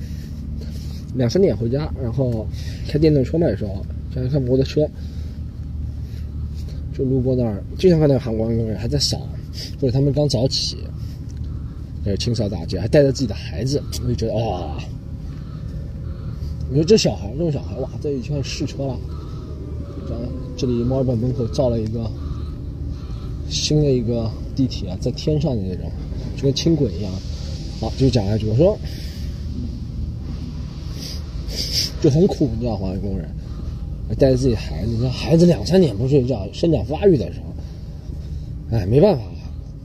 [1.14, 2.46] 两三点回家，然后
[2.88, 4.88] 开电动车嘛，有时候想开摩托车。
[6.92, 9.26] 就路过那儿，经常看到韩国人还在扫，
[9.80, 10.76] 或者他们刚早起，
[12.04, 14.76] 在清扫大街，还带着自己的孩子，我就觉得哇，
[16.68, 18.98] 你说这小孩，这种小孩哇，这已经试车了，
[20.06, 20.26] 知道吗？
[20.58, 22.10] 这里墨尔本门口造了一个
[23.50, 25.90] 新的一个地铁啊，在天上的那种，
[26.36, 27.12] 就跟轻轨一样。
[27.80, 28.46] 好，就讲下去。
[28.46, 28.78] 我说
[32.00, 33.28] 就很苦，你知道，环卫工人
[34.18, 39.22] 带着自己孩子，你知道，孩子两三点不睡觉，生长发育的时候，哎，没办法，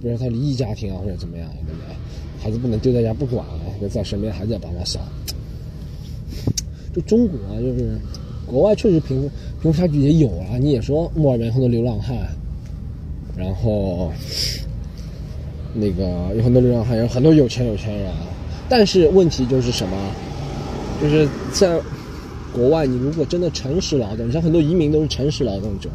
[0.01, 1.95] 比如他离异家庭啊，或者怎么样，对不对？
[2.41, 3.45] 孩子不能丢在家不管，
[3.81, 4.99] 就在身边，还是要帮他扫。
[6.93, 7.99] 就中国啊，就是
[8.45, 9.29] 国外确实贫富
[9.61, 10.57] 贫富差距也有啊。
[10.59, 12.15] 你也说墨尔本很多流浪汉，
[13.37, 14.11] 然后
[15.73, 18.11] 那个有很多流浪汉，有很多有钱有钱人。
[18.67, 19.95] 但是问题就是什么？
[21.01, 21.79] 就是在
[22.53, 25.89] 国外，你如果真的诚实劳动，你像很多移民都是诚实劳动者，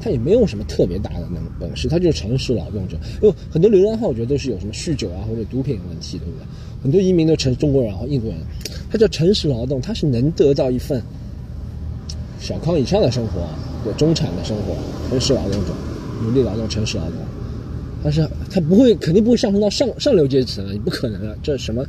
[0.00, 2.96] 他也没有什么特别大的那本事，他就是诚实劳动者。
[3.20, 6.46] 因为很多流浪汉，我觉得都是有什么酗酒啊或者毒品问题，对不对？
[6.82, 8.36] 很多移民都成中国人和印度人，
[8.90, 11.02] 他叫诚实劳动，他是能得到一份
[12.38, 13.48] 小康以上的生活，
[13.82, 14.76] 对中产的生活，
[15.10, 15.72] 诚实劳动者，
[16.24, 17.14] 努力劳动，诚实劳动。
[18.02, 21.84] 但是他不会，肯定不会上升到上上流阶层啊，你不可能的，这什么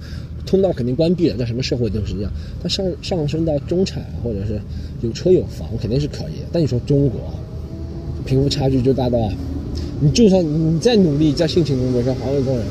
[0.45, 2.32] 通道肯定关闭了，在什么社会都是一样。
[2.62, 4.60] 他上上升到中产或者是
[5.02, 6.39] 有车有房，肯定是可以。
[6.52, 7.19] 但你说中国
[8.26, 9.30] 贫富差距就大到，
[10.00, 12.65] 你就算你再努力再辛勤工作，像环卫工人。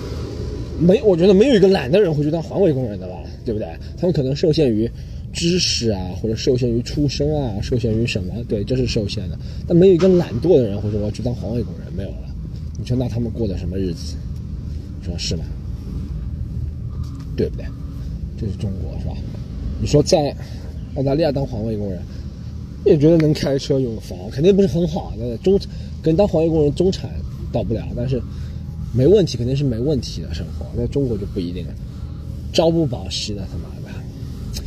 [0.81, 3.69] 没，我觉得没有一个懒的人会去当环卫工人的吧，对不对？
[3.99, 4.91] 他们可能受限于
[5.35, 8.33] 知识啊，或者受限于出身啊，受限于什么？
[8.49, 9.39] 对，这是受限的。
[9.67, 12.35] 但没有一个懒惰的人会说我要去当环卫工人，没有了。
[12.79, 14.15] 你说那他们过的什么日子？
[15.01, 15.45] 你说是吗？
[17.37, 17.67] 对不对？
[18.41, 19.15] 这是中国是吧？
[19.81, 20.35] 你说在
[20.95, 22.01] 澳大利亚当环卫工人，
[22.87, 25.61] 也觉得能开车有房，肯定不是很好的中，
[26.01, 27.11] 跟当环卫工人中产
[27.53, 28.23] 到不了，但是。
[28.97, 30.65] 没问题，肯定是没问题的生活。
[30.77, 31.75] 在中国就不一定了，
[32.53, 33.65] 朝不保夕的，他妈！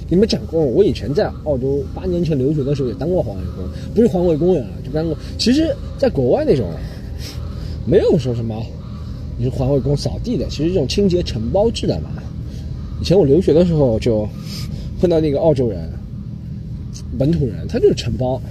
[0.10, 5.18] 你们讲过，我以前在澳洲八年前留学的时候也当过环卫工，不是环卫工人啊，就当过。
[5.38, 6.66] 其实，在国外那种
[7.86, 8.56] 没有说什么
[9.38, 12.10] 你是环卫工扫地的，其实这种清洁承包制的嘛。
[13.02, 14.28] 以前我留学的时候就
[15.00, 15.90] 碰到那个澳洲人，
[17.20, 18.42] 本土人，他就是承包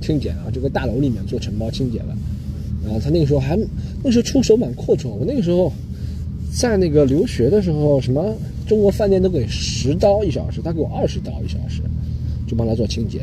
[0.00, 2.06] 清洁啊，就在大楼里面做承包清洁的。
[2.82, 3.58] 然后他那个时候还，
[4.02, 5.08] 那时候出手蛮阔绰。
[5.08, 5.70] 我那个时候
[6.56, 8.34] 在那个留学的时候，什么
[8.70, 11.82] 中国饭店都给十刀一小时，他给我二十刀一小时，
[12.46, 13.20] 就帮他做清洁。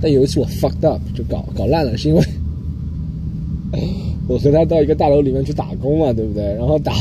[0.00, 2.24] 但有一次我 fucked up，就搞搞烂了，是因为
[4.28, 6.54] 我和他到一个大楼里面去打工嘛，对不对？
[6.54, 6.92] 然后打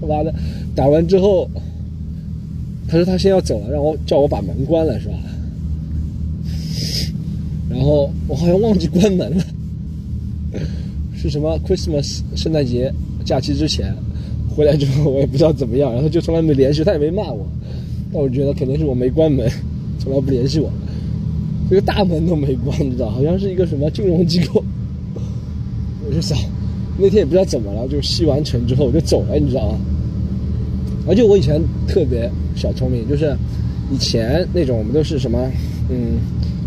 [0.00, 0.34] 他妈的
[0.74, 1.46] 打完之后，
[2.88, 5.16] 他说他先要走了，让我叫我把门关了，是吧？
[7.68, 9.44] 然后我好像忘记关门了。
[11.14, 12.90] 是什么 Christmas 圣诞节
[13.22, 13.94] 假期之前
[14.58, 17.46] 回来之后，我也不知道怎么样， 然后就从来没联系他，也没骂我。
[18.12, 19.48] 但我觉得肯定是我没关门，
[20.00, 20.68] 从来不联系我，
[21.70, 23.08] 这个大门都没关，你知道？
[23.08, 24.64] 好像是一个什么金融机构。
[26.04, 26.36] 我就想，
[26.98, 29.78] 那天也不知道怎么了，就吸完尘之后我就走了，你知道吗？
[31.06, 33.32] 而且我以前特别小聪明，就是
[33.92, 35.38] 以前那种我们都是什么，
[35.88, 36.18] 嗯，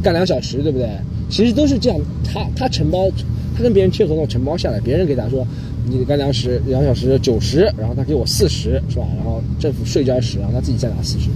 [0.01, 0.88] 干两小时，对不对？
[1.30, 3.10] 其实都是这样，他他承包。
[3.54, 5.45] 他跟别人签合同承包下来，别人给他说，
[5.86, 9.06] 你干两时两小时九十，然后他给我四十，是吧？
[9.15, 11.28] 然后政府税交十，然后他自己再拿四十，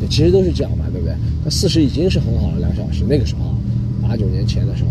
[0.00, 1.14] 对，其实都是这样嘛，对不对？
[1.44, 3.54] 那四十已经是很好了，两小时那个时候，
[4.00, 4.90] 八九年前的时候，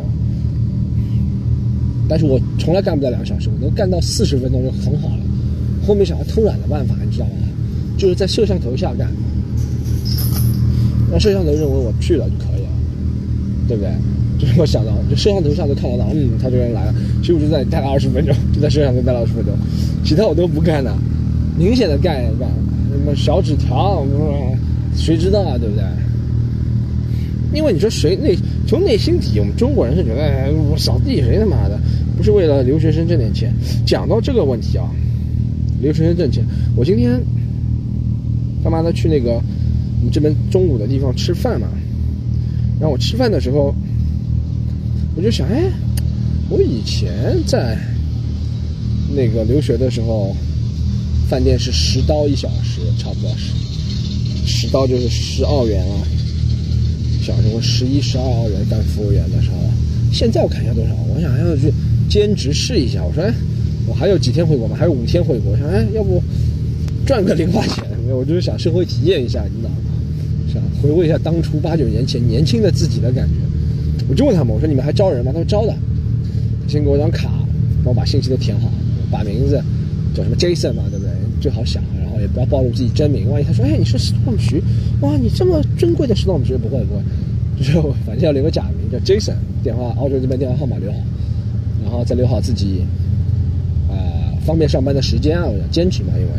[2.08, 5.24] 但是我从来干不了两小时，我能干到四十分钟就很好了。
[5.88, 7.32] 后面想要偷懒的办法，你知道吗？
[7.98, 9.12] 就是在摄像头下干，
[11.10, 12.70] 让摄像头认为我去了就可以了，
[13.68, 13.92] 对不对？
[14.42, 16.96] 就是我想到，就摄像头上都看得到，嗯，他这个人来了。
[17.22, 19.54] 其实我就在待了二十分钟，就在摄像头待了二十分钟，
[20.04, 20.92] 其他我都不干的，
[21.56, 22.50] 明显的干干
[22.90, 24.04] 什么小纸条，
[24.96, 25.84] 谁知道啊，对不对？
[27.54, 31.80] 因为你说谁内从内心底，我们中国人是觉得，哎，我扫地谁他妈的
[32.18, 33.54] 不是为了留学生挣点钱？
[33.86, 34.90] 讲到这个问题啊，
[35.84, 36.44] 留学生挣钱，
[36.76, 37.22] 我今天
[38.64, 41.68] 他妈的去那个我们这边中午的地方吃饭嘛，
[42.80, 43.72] 然后我吃饭的时候。
[45.16, 45.72] 我就想，哎，
[46.50, 47.78] 我以前在
[49.14, 50.36] 那个留学的时候，
[51.30, 53.52] 饭店是十刀一小时，差不多十
[54.48, 55.96] 十刀就是十澳元啊，
[57.22, 59.58] 小时候十一、十二澳元当服务员的时候。
[60.14, 61.72] 现在我看一下多少，我想要去
[62.10, 63.04] 兼职试一下。
[63.04, 63.34] 我说，哎，
[63.88, 64.76] 我还有几天回国嘛？
[64.78, 65.52] 还有五天回国。
[65.52, 66.22] 我想，哎，要不
[67.06, 67.84] 赚个零花钱？
[68.10, 69.76] 我就是想社会体验一下，你知道吗？
[70.54, 73.36] 想回味一下当初八九年前年轻的自己的感觉。
[74.10, 75.32] 我就问他们，我说你们还招人吗？
[75.34, 75.74] 他说招的，
[76.68, 77.30] 先给我张卡，
[77.84, 78.70] 帮我把信息都填好，
[79.10, 79.62] 把名字
[80.14, 81.12] 叫什么 Jason 嘛，对不对？
[81.42, 84.62] 最好想，然后也不要暴露自己真名，万一他说，哎，你是 Storm 徐，
[85.02, 87.02] 哇，你这么尊贵的 Storm 徐，不会不会，
[87.58, 87.72] 就是
[88.06, 88.92] 反正要留个假名。
[88.92, 90.98] 叫 Jason，电话澳洲这边电话号码留好，
[91.84, 92.86] 然后再留好自己，
[93.90, 93.96] 呃，
[94.46, 96.30] 方便上班的时间啊，我想兼职嘛，因为，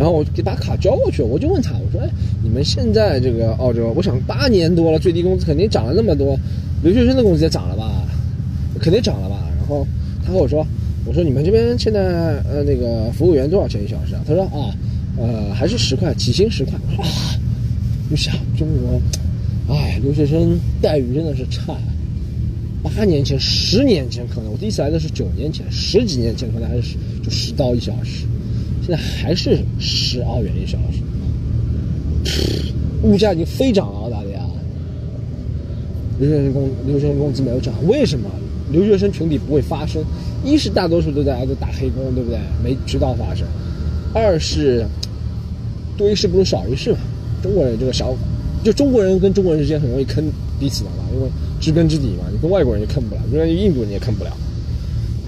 [0.00, 2.08] 然后我给把卡交过去，我就问他，我说，哎，
[2.42, 6.34] 你们现在这个澳洲，我想八年多了，最低工资肯定涨了那么多，
[6.82, 8.02] 留学生的工资也涨了吧？
[8.80, 9.46] 肯定涨了吧？
[9.58, 9.86] 然后
[10.24, 10.66] 他和我说，
[11.04, 14.22] 我说你们这边现在呃那个服务员多少钱一小时啊？
[14.26, 14.74] 他说啊，
[15.18, 16.72] 呃还是十块，起薪十块。
[16.96, 17.04] 哇，
[18.08, 21.76] 就想中国，哎，留学生待遇真的是差。
[22.82, 28.24] 八年前、十年前可能我第一次来的是九年前，十几年前可能还是就十刀一小时，
[28.90, 31.00] 现在还是十澳元一小时。
[33.04, 34.40] 物价已经飞涨了，澳大利亚。
[36.18, 38.28] 留学生工留学生工资没有涨，为什么？
[38.72, 40.02] 留学生群体不会发生，
[40.44, 42.40] 一是大多数都在挨着打黑工，对不对？
[42.64, 43.46] 没渠道发生；
[44.12, 44.84] 二是
[45.96, 46.98] 多一事不如少一事嘛。
[47.40, 48.12] 中国人这个小，
[48.64, 50.24] 就中国人跟中国人之间很容易坑
[50.58, 51.28] 彼此的嘛，因为
[51.60, 52.24] 知根知底嘛。
[52.32, 54.36] 你跟外国人就坑不了，跟印度人也坑不了。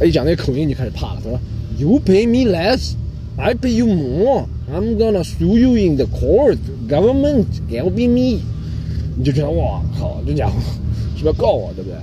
[0.00, 1.40] 他一讲那个口音你就开始怕了，他说
[1.78, 2.94] ：“You pay me less,
[3.42, 4.46] I pay you more.
[4.72, 6.58] I'm gonna sue you in the court.
[6.88, 8.40] Government helping me。”
[9.18, 10.54] 你就觉得哇靠，这家伙
[11.16, 11.98] 是不是要告我，对不对？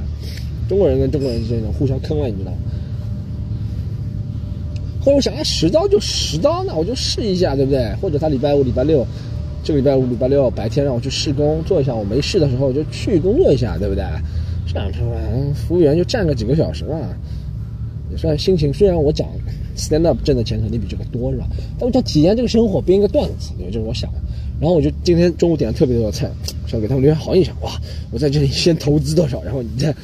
[0.68, 2.58] 中国人跟中国人之间的互相坑了，你知道吗？
[5.02, 7.90] 后来我想，啊，十刀就十刀，那我就试一下，对不对？
[8.02, 9.08] 或者他礼拜五、礼拜六，
[9.64, 14.04] 这个礼拜五、礼拜六白天让我去试工做一下，我没事的时候就去工作一下，对不对？
[14.68, 15.16] 这样他妈
[15.56, 17.00] 服务员就站个几个小时嘛，
[18.12, 18.72] 也算心情。
[18.72, 19.28] 虽然我讲
[19.80, 21.48] stand up 挣的钱肯定比这个多，是吧？
[21.80, 24.20] 但我想体验这个生活，编一个段子，对，这是我想的。
[24.60, 26.30] 然后我就今天中午点了特别多的菜，
[26.68, 27.56] 想给他们留下好印象。
[27.62, 27.72] 哇，
[28.12, 29.96] 我在这里先投资多少，然后你再。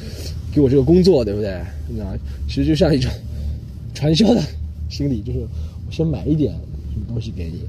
[0.54, 1.60] 给我这个工作，对不对？
[1.90, 2.16] 那
[2.48, 3.12] 其实就像一种
[3.92, 4.40] 传销的
[4.88, 6.50] 心理，就是我先买一点
[6.94, 7.60] 什么东西给你，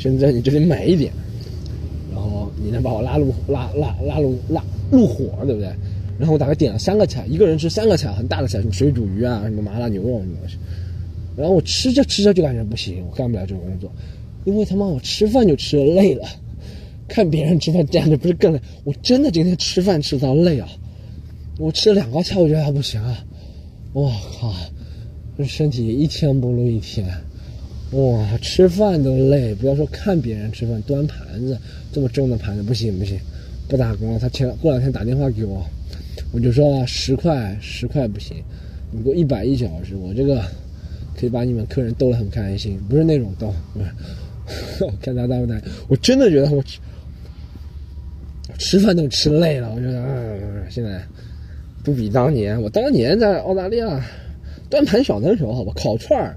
[0.00, 1.12] 先在你这里买一点，
[2.10, 5.68] 然后你能把我拉入拉拉拉入拉入伙，对不对？
[6.18, 10.56] 然后我大概点了三个菜，一个人吃三个菜，很大的菜，什么水煮鱼啊，什么麻辣牛肉什么东西。
[11.36, 13.92] 然后我吃着吃着就感觉不行，我干不了这个工作，
[14.44, 16.26] 因为他妈我吃饭就吃的累了，
[17.06, 18.60] 看别人吃饭站着不是更累？
[18.84, 20.68] 我真的今天吃饭吃到累啊！
[21.58, 23.24] 我吃了两个菜，我觉得还不行啊！
[23.92, 24.54] 我靠，
[25.38, 27.06] 这身体一天不如一天。
[27.92, 31.56] 哇，吃饭都累，不要说看别人吃饭，端盘子
[31.92, 33.18] 这么重的盘子不行不行，
[33.68, 34.18] 不打工了。
[34.18, 35.64] 他前过两天打电话给我，
[36.32, 38.36] 我就说十块十块不行，
[38.90, 40.44] 你给我一百一小时，我这个
[41.16, 43.54] 可以把你们客人逗得很开心，不是那种逗，
[45.00, 46.78] 看他大不大，我真的觉得我吃
[48.58, 51.02] 吃饭都吃累了，我觉得，现在。
[51.84, 54.04] 不比当年，我当年在澳大利亚
[54.68, 56.36] 端盘小能手，好吧，烤串儿，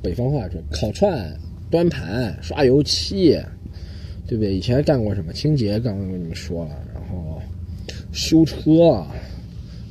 [0.00, 1.30] 北方话说烤串、
[1.70, 3.38] 端盘、刷油漆，
[4.26, 4.54] 对不对？
[4.54, 5.78] 以前干过什么清洁？
[5.80, 7.42] 刚刚跟你们说了，然后
[8.10, 9.06] 修车、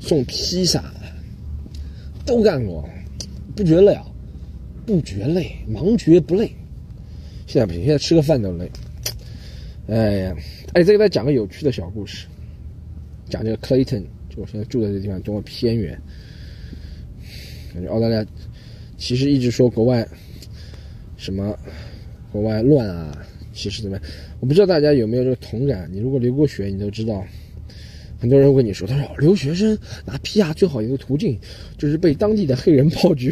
[0.01, 0.83] 送披萨，
[2.25, 2.89] 都干过，
[3.57, 4.05] 不觉累啊？
[4.85, 6.49] 不觉累，忙觉不累。
[7.47, 8.69] 现在不行，现在吃个饭都累。
[9.87, 10.35] 哎呀，
[10.73, 12.27] 哎，再给大家讲个有趣的小故事。
[13.27, 15.99] 讲这个 Clayton，就我现在住的这地方多么偏远。
[17.73, 18.25] 感觉澳大利亚
[18.97, 20.07] 其实一直说国外
[21.17, 21.57] 什么
[22.31, 24.05] 国外乱啊，其实怎么样？
[24.39, 25.89] 我不知道大家有没有这个同感。
[25.91, 27.25] 你如果留过学，你都知道，
[28.19, 31.39] 很多人会跟你说，他说留学生拿 PR 最好一个途径
[31.77, 33.31] 就是被当地的黑人炮局。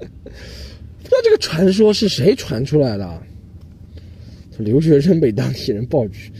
[0.00, 3.22] 不知道这个传说是谁传出来的？
[4.58, 6.32] 留学生被当地人爆菊。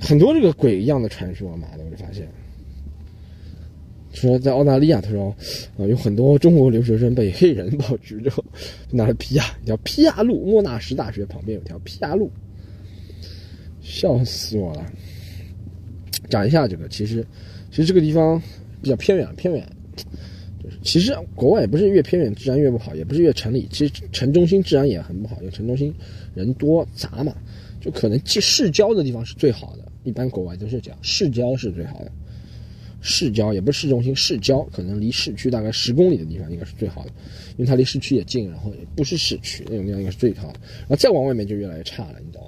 [0.00, 2.28] 很多这个鬼一样的传说，妈的，我就发现，
[4.12, 5.34] 说在澳大利亚，他说
[5.76, 8.44] 啊，有很多中国留学生被黑人爆菊之后，
[8.90, 12.30] 拿了皮亚一条皮亚路，莫纳什大学旁边有条皮亚路，
[13.80, 14.92] 笑死我了。
[16.28, 17.24] 讲一下这个，其实
[17.70, 18.40] 其实这个地方
[18.82, 19.66] 比较偏远，偏远，
[20.62, 25.94] 就是其实国外也不是越偏远治安越不好，也不是越城里，其实城中心治安也很不好，因为城中心
[26.34, 27.34] 人多杂嘛，
[27.80, 29.84] 就可能去市郊的地方是最好的。
[30.04, 32.10] 一般国外都是这样，市郊是最好的。
[33.00, 37.10] 市郊也不是市中心，市郊可能离市区大概十公里的地方应该是最好的，
[37.56, 40.60] 因为它离市区也近，然后也不是市区那种地方应该是最好的。
[40.80, 42.44] 然后再往外面就越来越差了，你知道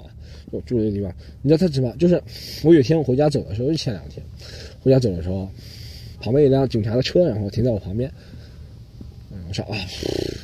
[0.51, 1.91] 我住的地方，你知道他什么？
[1.97, 2.21] 就是
[2.63, 4.23] 我有一天我回家走的时候，就前两天
[4.81, 5.49] 回家走的时候，
[6.19, 8.11] 旁边一辆警察的车，然后停在我旁边。
[9.31, 9.75] 嗯，我说啊，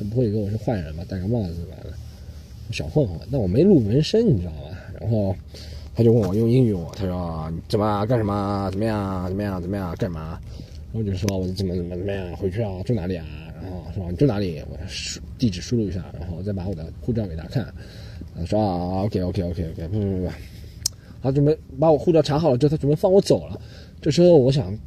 [0.10, 1.04] 不会以为我是坏人吧？
[1.08, 1.94] 戴个帽子完了，
[2.72, 3.20] 小混混。
[3.32, 4.78] 但我没露纹身，你知道吗？
[5.00, 5.36] 然后。
[5.98, 8.70] 他就问我用英语我，他说怎么干什么？
[8.72, 9.28] 怎么样？
[9.28, 9.60] 怎么样？
[9.60, 9.96] 怎么样？
[9.96, 10.40] 干嘛？
[10.94, 12.36] 然后就说我怎么怎么怎么样？
[12.36, 12.70] 回去啊？
[12.86, 13.26] 住哪里啊？
[13.60, 14.62] 然后说你住哪里？
[14.70, 17.66] 我输地址输入一下，然后再把我的护照给他看。
[18.38, 20.30] 他说啊，OK OK OK OK，不不不，
[21.22, 23.60] 他准备把我护照查好了之后，他准备放我走了。
[24.02, 24.78] 这时候我想，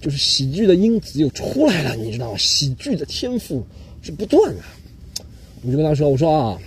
[0.00, 2.38] 就是喜剧的因子又出来了，你知道吗？
[2.38, 3.62] 喜剧的天赋
[4.00, 4.62] 是不断的。
[5.62, 6.58] 我就跟他说：“我说啊，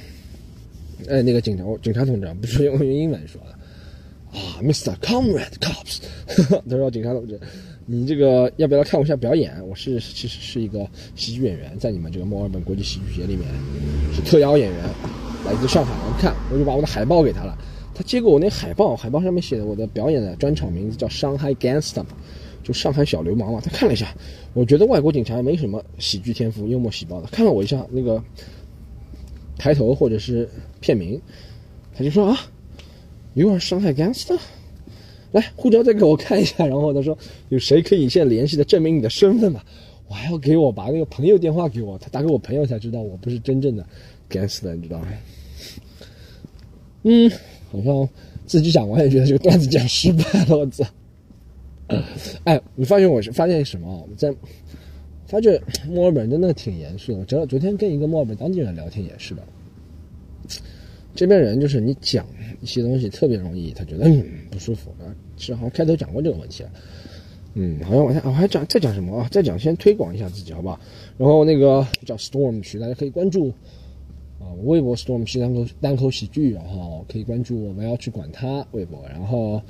[1.08, 4.94] 哎，那个警察，警察同志，不是用用英文说的啊，Mr.
[4.98, 6.00] Comrade Cops。
[6.70, 7.40] 他说警察同志，
[7.86, 9.66] 你这个要不要看我一下表演？
[9.66, 10.86] 我是其实是一个
[11.16, 13.48] 喜剧演员，在你们这个墨尔本国际喜剧节里面
[14.14, 14.84] 是特邀演员，
[15.46, 16.36] 来自上海我看。
[16.52, 17.58] 我就把我的海报给他了。
[17.94, 22.02] 他接过我那海报，海报上面写的我的表演的专场名字叫《上海 Gangster》，
[22.64, 23.62] 就上海小流氓嘛。
[23.62, 24.16] 他看了一下，
[24.54, 27.28] 我觉得外国警察没什么喜剧天赋，幽默细胞的。
[27.28, 28.24] 看了我一下那个
[29.58, 30.48] 抬头或者是
[30.80, 31.22] 片名，
[31.94, 32.38] 他就说啊
[33.34, 34.40] ，You are 上海 Gangster。
[35.32, 36.66] 来，护照再给我看一下。
[36.66, 37.18] 然后他说
[37.50, 39.62] 有谁可以现在联系的证明你的身份吗？
[40.08, 43.86] 我还要给我把那个朋友电话给我，他打给我朋友才知道我不是真正的
[44.32, 45.08] Gangster，你知道吗？
[47.04, 47.32] 嗯。
[47.72, 48.10] 好像
[48.46, 50.84] 自己讲完也觉得这个段子讲失败了，我操！
[52.44, 54.10] 哎，你发现我是发现什么？
[54.18, 54.30] 在
[55.26, 55.58] 发觉
[55.88, 57.20] 墨尔本真的挺严肃的。
[57.20, 59.44] 我昨昨天跟一个墨尔本当地人聊天也是的，
[61.16, 62.28] 这边人就是你讲
[62.62, 65.08] 一些东西特别容易，他觉得嗯不舒服啊。
[65.38, 66.66] 是好像开头讲过这个问题，
[67.54, 69.30] 嗯，好像我还我还讲再讲什么啊？
[69.32, 70.78] 再讲先推广一下自己好不好？
[71.18, 73.54] 然后那个叫 Storm 区，大家可以关注。
[74.42, 79.62] 啊，微博 storm 是单口单口喜剧，然后可以关注我们要去管他微博，然后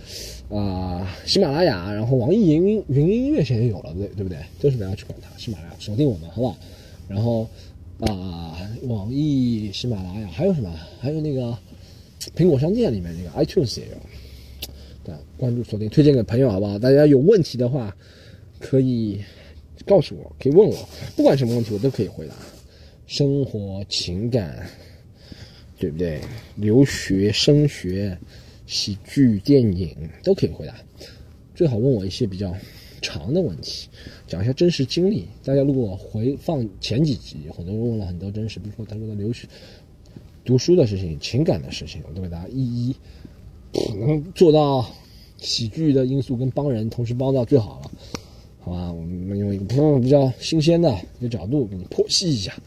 [0.49, 4.37] 啊喜马拉雅，然后网易云云音乐现在有了，对对不对？
[4.61, 6.57] 都是不要去管他，喜马拉雅锁定我们，好不好？
[7.09, 7.45] 然后
[7.99, 10.73] 啊网易喜马拉雅还有什么？
[10.99, 11.57] 还有那个
[12.35, 13.97] 苹果商店里面那个 iTunes 也有，
[15.03, 16.79] 对，关注锁定推荐给朋友，好不好？
[16.79, 17.93] 大家有问题的话
[18.57, 19.19] 可以
[19.85, 22.35] 告诉我，可以问我，不管什么问题我都可以回答。
[23.11, 24.65] 生活、情感，
[25.77, 26.21] 对不对？
[26.55, 28.17] 留学、升学、
[28.65, 29.93] 喜剧、电影
[30.23, 30.73] 都可以回答。
[31.53, 32.55] 最好问我一些比较
[33.01, 33.89] 长的问题，
[34.27, 35.27] 讲一下真实经历。
[35.43, 39.45] 大家如果回放前几集，很多人问了很多真实，比如说他说的留学、
[40.45, 42.95] 读书的事情、情感的事情，我都给大家一一
[43.99, 44.89] 能做到
[45.35, 47.91] 喜剧的因素跟帮人同时帮到最好了，
[48.61, 48.89] 好吧？
[48.89, 52.57] 我们用一个比较新鲜的一个角度给你剖析一下。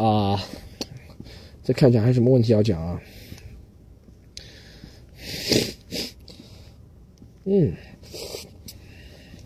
[0.00, 0.42] 啊，
[1.62, 2.98] 再看一下还有什么问题要讲啊？
[7.44, 7.74] 嗯，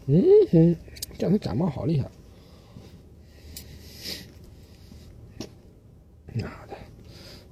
[0.07, 0.76] 嗯哼，
[1.18, 2.09] 这两天感冒好厉害。
[6.34, 6.76] 妈的，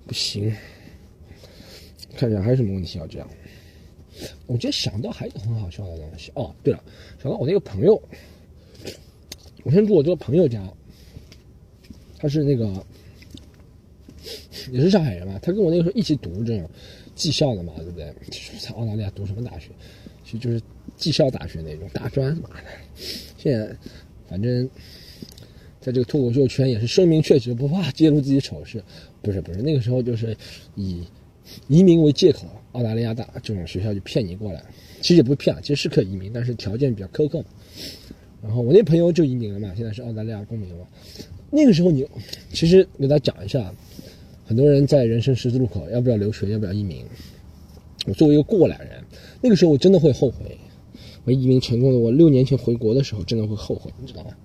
[0.07, 0.55] 不行！
[2.16, 3.28] 看一下还有什么问题要讲？
[4.46, 6.55] 我今天想到还有很好笑的东西哦。
[6.62, 6.80] 对了，
[7.20, 8.00] 想到我那个朋友，
[9.64, 10.62] 我先住我这个朋友家，
[12.16, 12.86] 他是那个。
[14.70, 16.68] 也是上海人嘛，他跟我那个时候一起读这种
[17.14, 18.14] 技校的嘛，对不对？
[18.60, 19.70] 在澳大利亚读什么大学？
[20.24, 20.62] 其实就是
[20.96, 22.62] 技校大学那种大专嘛的。
[23.36, 23.76] 现在
[24.28, 24.68] 反正
[25.80, 28.82] 在这个脱口秀圈也是声名鹊起，不怕揭露自己丑事。
[29.20, 30.36] 不是不是，那个时候就是
[30.74, 31.04] 以
[31.68, 34.64] 移民为借口，澳大利亚大这种学校就骗你过来。
[35.00, 37.44] 其实也不是骗，其实是可以移民，但是条件比较苛刻。
[38.42, 40.86] 然后我那朋友就移民了嘛，现在是澳大利亚公民了。
[41.50, 42.08] 那个时候你
[42.52, 43.74] 其实给大家讲一下。
[44.53, 47.07] 很多人在人生十字路口，要不要留学，要不要移民？
[48.05, 49.03] 我作为一个过来人，
[49.40, 50.59] 那个时候我真的会后悔。
[51.24, 54.36] 我移民成功了，我六年前回国的时候真的会后悔，你知道吗？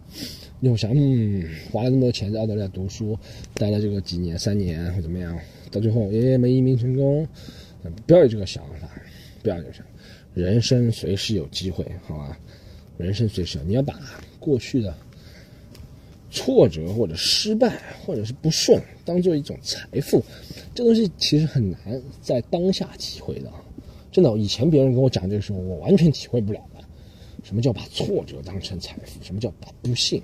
[0.61, 1.43] 你会想，嗯，
[1.73, 3.19] 花了那么多钱在澳大利亚读书，
[3.55, 5.37] 待了这个几年、三年或怎么样，
[5.71, 7.27] 到最后也没移民成功。
[8.05, 8.89] 不要有这个想法，
[9.43, 9.85] 不要有想，
[10.33, 12.39] 人生随时有机会，好吧？
[12.97, 13.99] 人生随时，你要把
[14.39, 14.95] 过去的。
[16.29, 20.21] 挫折或者失败或者是不顺，当做一种财富，
[20.75, 23.51] 这东西其实很难在当下体会的。
[24.11, 26.83] 真的，以前别人跟我讲这个时候，我完全体会不了的。
[27.43, 29.23] 什么叫把挫折当成财富？
[29.23, 30.21] 什么叫把不幸、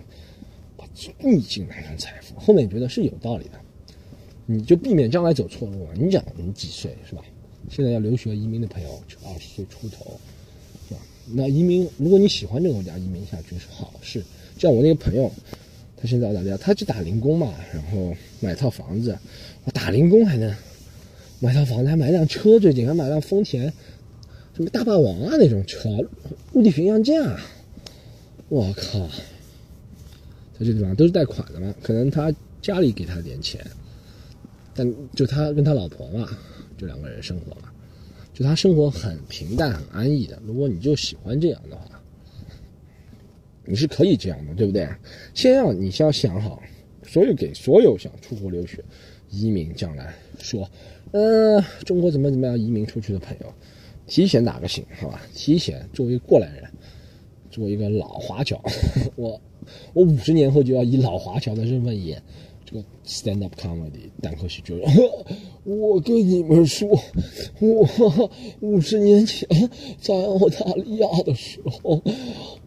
[0.76, 0.86] 把
[1.20, 2.38] 逆境当成财富？
[2.40, 3.52] 后面觉得是有道理的，
[4.46, 5.92] 你就避免将来走错路了。
[5.96, 7.24] 你讲你几岁是吧？
[7.70, 10.20] 现在要留学移民的朋友就二十岁出头，
[10.90, 11.00] 是吧？
[11.32, 14.22] 那移民，如果你喜欢这个国家，移民下去是好事。
[14.58, 15.32] 像我那个朋友。
[16.04, 19.18] 他现在澳大利亚，他去打零工嘛，然后买套房子。
[19.64, 20.54] 我打零工还能
[21.40, 23.72] 买套房子，还买辆车，最近还买辆丰田，
[24.54, 25.90] 什么大霸王啊那种车，
[26.52, 27.40] 陆地巡洋舰啊！
[28.50, 29.08] 我靠，
[30.60, 33.66] 在这地方都是贷款的嘛，可能他家里给他点钱，
[34.76, 36.38] 但就他跟他老婆嘛，
[36.78, 37.70] 就两个人生活嘛，
[38.34, 40.38] 就他生活很平淡、很安逸的。
[40.46, 42.03] 如果你就喜欢这样的话。
[43.66, 44.88] 你是可以这样的，对不对？
[45.34, 46.62] 先要你先要想好，
[47.06, 48.84] 所有给所有想出国留学、
[49.30, 50.70] 移民将来说，
[51.12, 53.54] 呃，中国怎么怎么样移民出去的朋友，
[54.06, 55.22] 提前打个醒，好吧？
[55.34, 56.64] 提前作为过来人，
[57.50, 58.62] 作为一个老华侨，
[59.16, 59.40] 我
[59.94, 62.22] 我五十年后就要以老华侨的身份演
[63.06, 64.82] stand up comedy 单口喜剧。
[65.64, 66.90] 我跟你们说，
[67.60, 69.48] 我五十年前
[70.00, 72.02] 在澳大利亚的时候，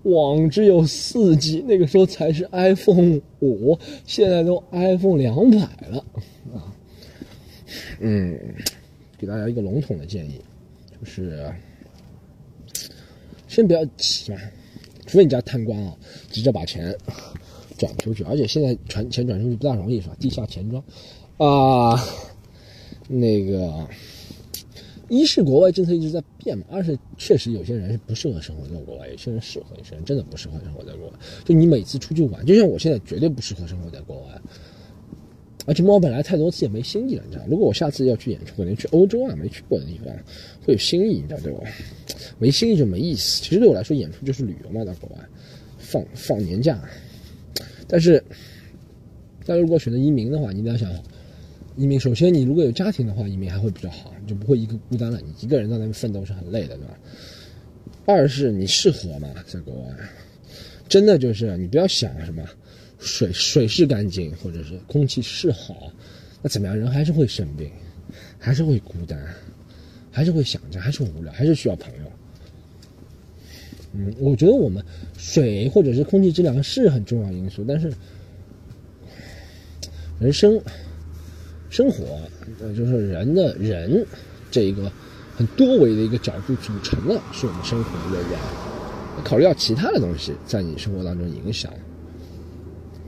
[0.03, 6.05] 网只有四 G，那个时候才是 iPhone 五，现在都 iPhone 两百了
[6.55, 6.73] 啊。
[8.01, 8.39] 嗯，
[9.19, 10.41] 给大家一个笼统的建议，
[10.99, 11.53] 就是
[13.49, 14.39] 先不要急嘛，
[15.07, 15.97] 除非你家贪官啊，
[16.31, 16.97] 急着把钱
[17.79, 20.17] 转出去，而且现在传钱转出去不大容易，是吧？
[20.19, 20.83] 地下钱庄
[21.39, 22.03] 啊。
[23.09, 23.89] 那个，
[25.09, 31.13] 一是国外政策一直在变嘛，二是确实有些人是不适合生活在国外，有些人适合，有些人真的不适合生活在国外。
[31.45, 34.41] 就你每次出去玩，就像我现在绝对不适合生活在国外，
[35.67, 37.45] 而且我本来太多次也没新意了，你知道？
[37.49, 40.13] 如果我下次要去演出，可能去欧洲啊，没去过的地方，
[40.65, 41.61] 会有新意，你知道对吧？
[42.41, 43.41] 没新意就没意思。
[43.41, 45.25] 其实对我来说，演出就是旅游嘛，到国外
[45.79, 46.83] 放放年假。
[47.89, 48.23] 但是，
[49.45, 50.91] 大家如果选择移民的话，你一定要想。
[51.79, 55.21] 移民首先，你如果有家庭的话，移民还会比较好，你就不会一个孤单了。
[55.21, 56.99] 你一个人在那边奋斗是很累的，对吧？
[58.07, 59.29] 二是你适合吗？
[59.47, 59.95] 在国外，
[60.89, 62.43] 真的就是你不要想什么
[62.99, 65.93] 水水是干净，或者是空气是好，
[66.41, 66.75] 那怎么样？
[66.75, 67.71] 人还是会生病，
[68.39, 69.23] 还是会孤单，
[70.11, 72.11] 还是会想着，还是会无聊，还是需要朋友。
[73.97, 74.85] 嗯，我觉得我们
[75.17, 77.93] 水或者是空气质量是很重要因素，但是
[80.21, 80.61] 人生。
[81.69, 82.21] 生活，
[82.61, 84.07] 呃，就是人的人，
[84.53, 84.91] 这一个
[85.37, 88.39] 很多维的一个角度组成的，是我们生活的人。
[89.25, 91.71] 考虑到其他的东西在你生活当中影响。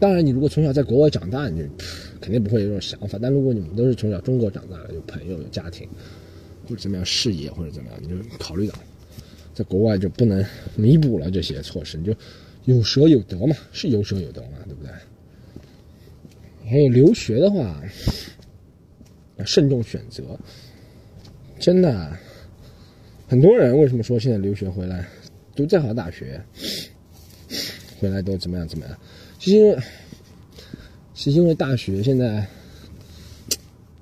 [0.01, 1.66] 当然，你如果从小在国外长大，你
[2.20, 3.16] 肯定不会有这种想法。
[3.22, 5.89] 但如果你们都是从小中国长大的，有朋友、有家庭，
[6.68, 8.74] 或者怎么样事业或者怎么样，你就考虑到
[9.59, 10.46] 在国外就不能
[10.76, 12.14] 弥补了这些措施，你就
[12.66, 14.92] 有舍有得嘛，是有舍有得嘛，对不对？
[16.70, 17.82] 还有留学的话。
[19.44, 20.36] 慎重选择，
[21.61, 22.18] 真的，
[23.28, 25.06] 很多人为什么说现在留学回来
[25.54, 26.42] 读再好的大学，
[28.00, 28.98] 回来都怎么样怎么样？
[29.38, 29.78] 其实，
[31.14, 32.48] 是因为大学现在，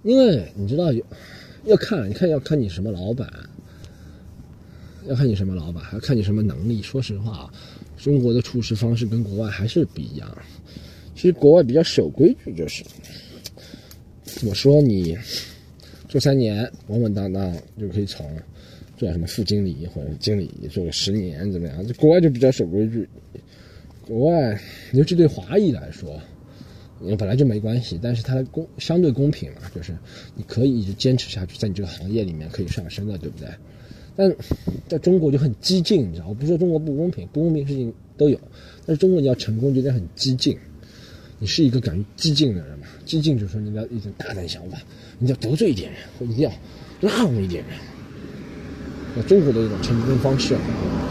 [0.03, 1.05] 因为你知道有
[1.65, 3.31] 要看，你看要看你什么老板，
[5.09, 6.83] 要看你什么老板，还要看你什么能力。
[6.83, 7.53] 说实话，
[7.97, 10.37] 中国的处事方式跟国外还是不一样。
[11.15, 12.85] 其实国外比较守规矩，就是。
[14.45, 15.17] 我说你
[16.09, 18.29] 做三年稳稳当当就可以从
[18.99, 21.87] 做什么副经理或者经理做个十年怎么样？
[21.87, 23.09] 这国外就比较守规矩。
[24.07, 24.61] 国外
[24.93, 26.21] 尤其对华裔来说，
[27.01, 29.97] 因为本来就没关系，但是它的公相对公平嘛，就是
[30.35, 33.49] 你可以一直坚持下去，在你这个行业里面可以上升的，对不对？
[34.17, 34.35] 但
[34.89, 36.29] 在中国就很激进，你知道？
[36.29, 38.39] 我不说中国不公平，不公平事情都有，
[38.87, 40.57] 但是中国你要成功就得很激进。
[41.39, 42.87] 你是一个敢于激进的人嘛？
[43.05, 44.79] 激进就是说你要一种大胆想法，
[45.19, 46.53] 你要得罪一点人，或一定要
[47.03, 47.77] 拉拢一点人。
[49.15, 50.57] 那中国的一种成功方式，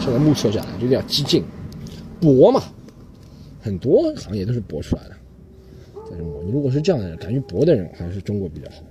[0.00, 1.44] 现在目测下来就是要激进、
[2.20, 2.60] 搏嘛。
[3.60, 5.16] 很多行业都是搏出来的。
[6.10, 8.82] 在中国，你如果是这样的人，敢于搏的人，还是中国比较好。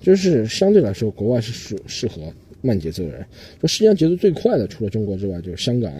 [0.00, 2.22] 就是相对来说，国外是适适合
[2.62, 3.26] 慢节奏的人。
[3.60, 5.92] 说世界上节奏最快的，除了中国之外，就是香港、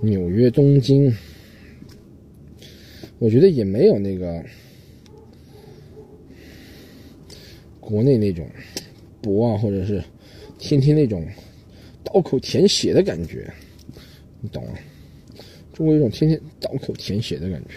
[0.00, 1.10] 纽约、东京。
[3.18, 4.44] 我觉得也没有那个
[7.78, 8.44] 国内那种
[9.20, 10.02] 博啊，或者是
[10.58, 11.24] 天天那种
[12.02, 13.48] 刀口舔血的感觉，
[14.40, 14.74] 你懂吗？
[15.72, 17.74] 中国有种天天刀口舔血的感觉。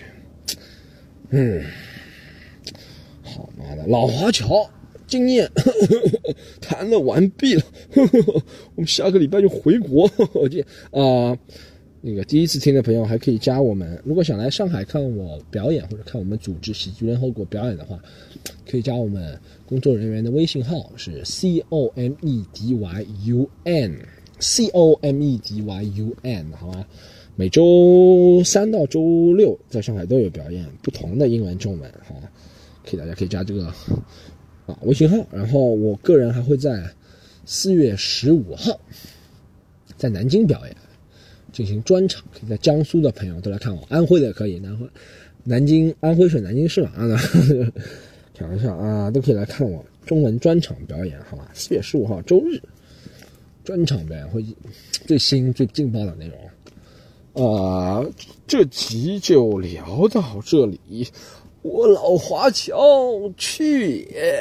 [1.30, 1.64] 嗯，
[3.22, 4.68] 好妈的，老华侨
[5.08, 5.50] 经验
[6.62, 7.64] 谈了完毕了，
[8.76, 11.38] 我们下个礼拜就回国 我见啊。
[12.08, 18.00] 那个第一次听的朋友还可以加我们，如果想来上海看我表演或者看我们组织喜剧联合国表演的话，
[18.70, 19.36] 可以加我们
[19.66, 23.98] 工作人员的微信号是 c o m e d y u n
[24.40, 26.86] c o m e d y u n 好吗？
[27.36, 32.30] 每周三到周六在上海都有表演，不同的英文、中文，好吗？
[32.86, 33.74] 可以大家可以加这个
[34.66, 36.90] 啊微信号，然后我个人还会在
[37.46, 38.80] 四月十五号
[39.98, 40.76] 在南京表演。
[41.54, 44.78] 进行专场，可以在江苏的朋友都来看我，安徽的可以，南、
[45.46, 47.16] 南京、安徽省南京市嘛，啊
[48.36, 51.50] 开玩笑啊，都可以来看我中文专场表演，好吧？
[51.54, 52.62] 四月十五号周日，
[53.64, 54.46] 专场表演会
[55.08, 56.30] 最新最劲爆的内
[57.34, 58.06] 容，啊，
[58.46, 61.08] 这集就聊到这里，
[61.68, 62.78] 我老华侨
[63.36, 64.40] 去也。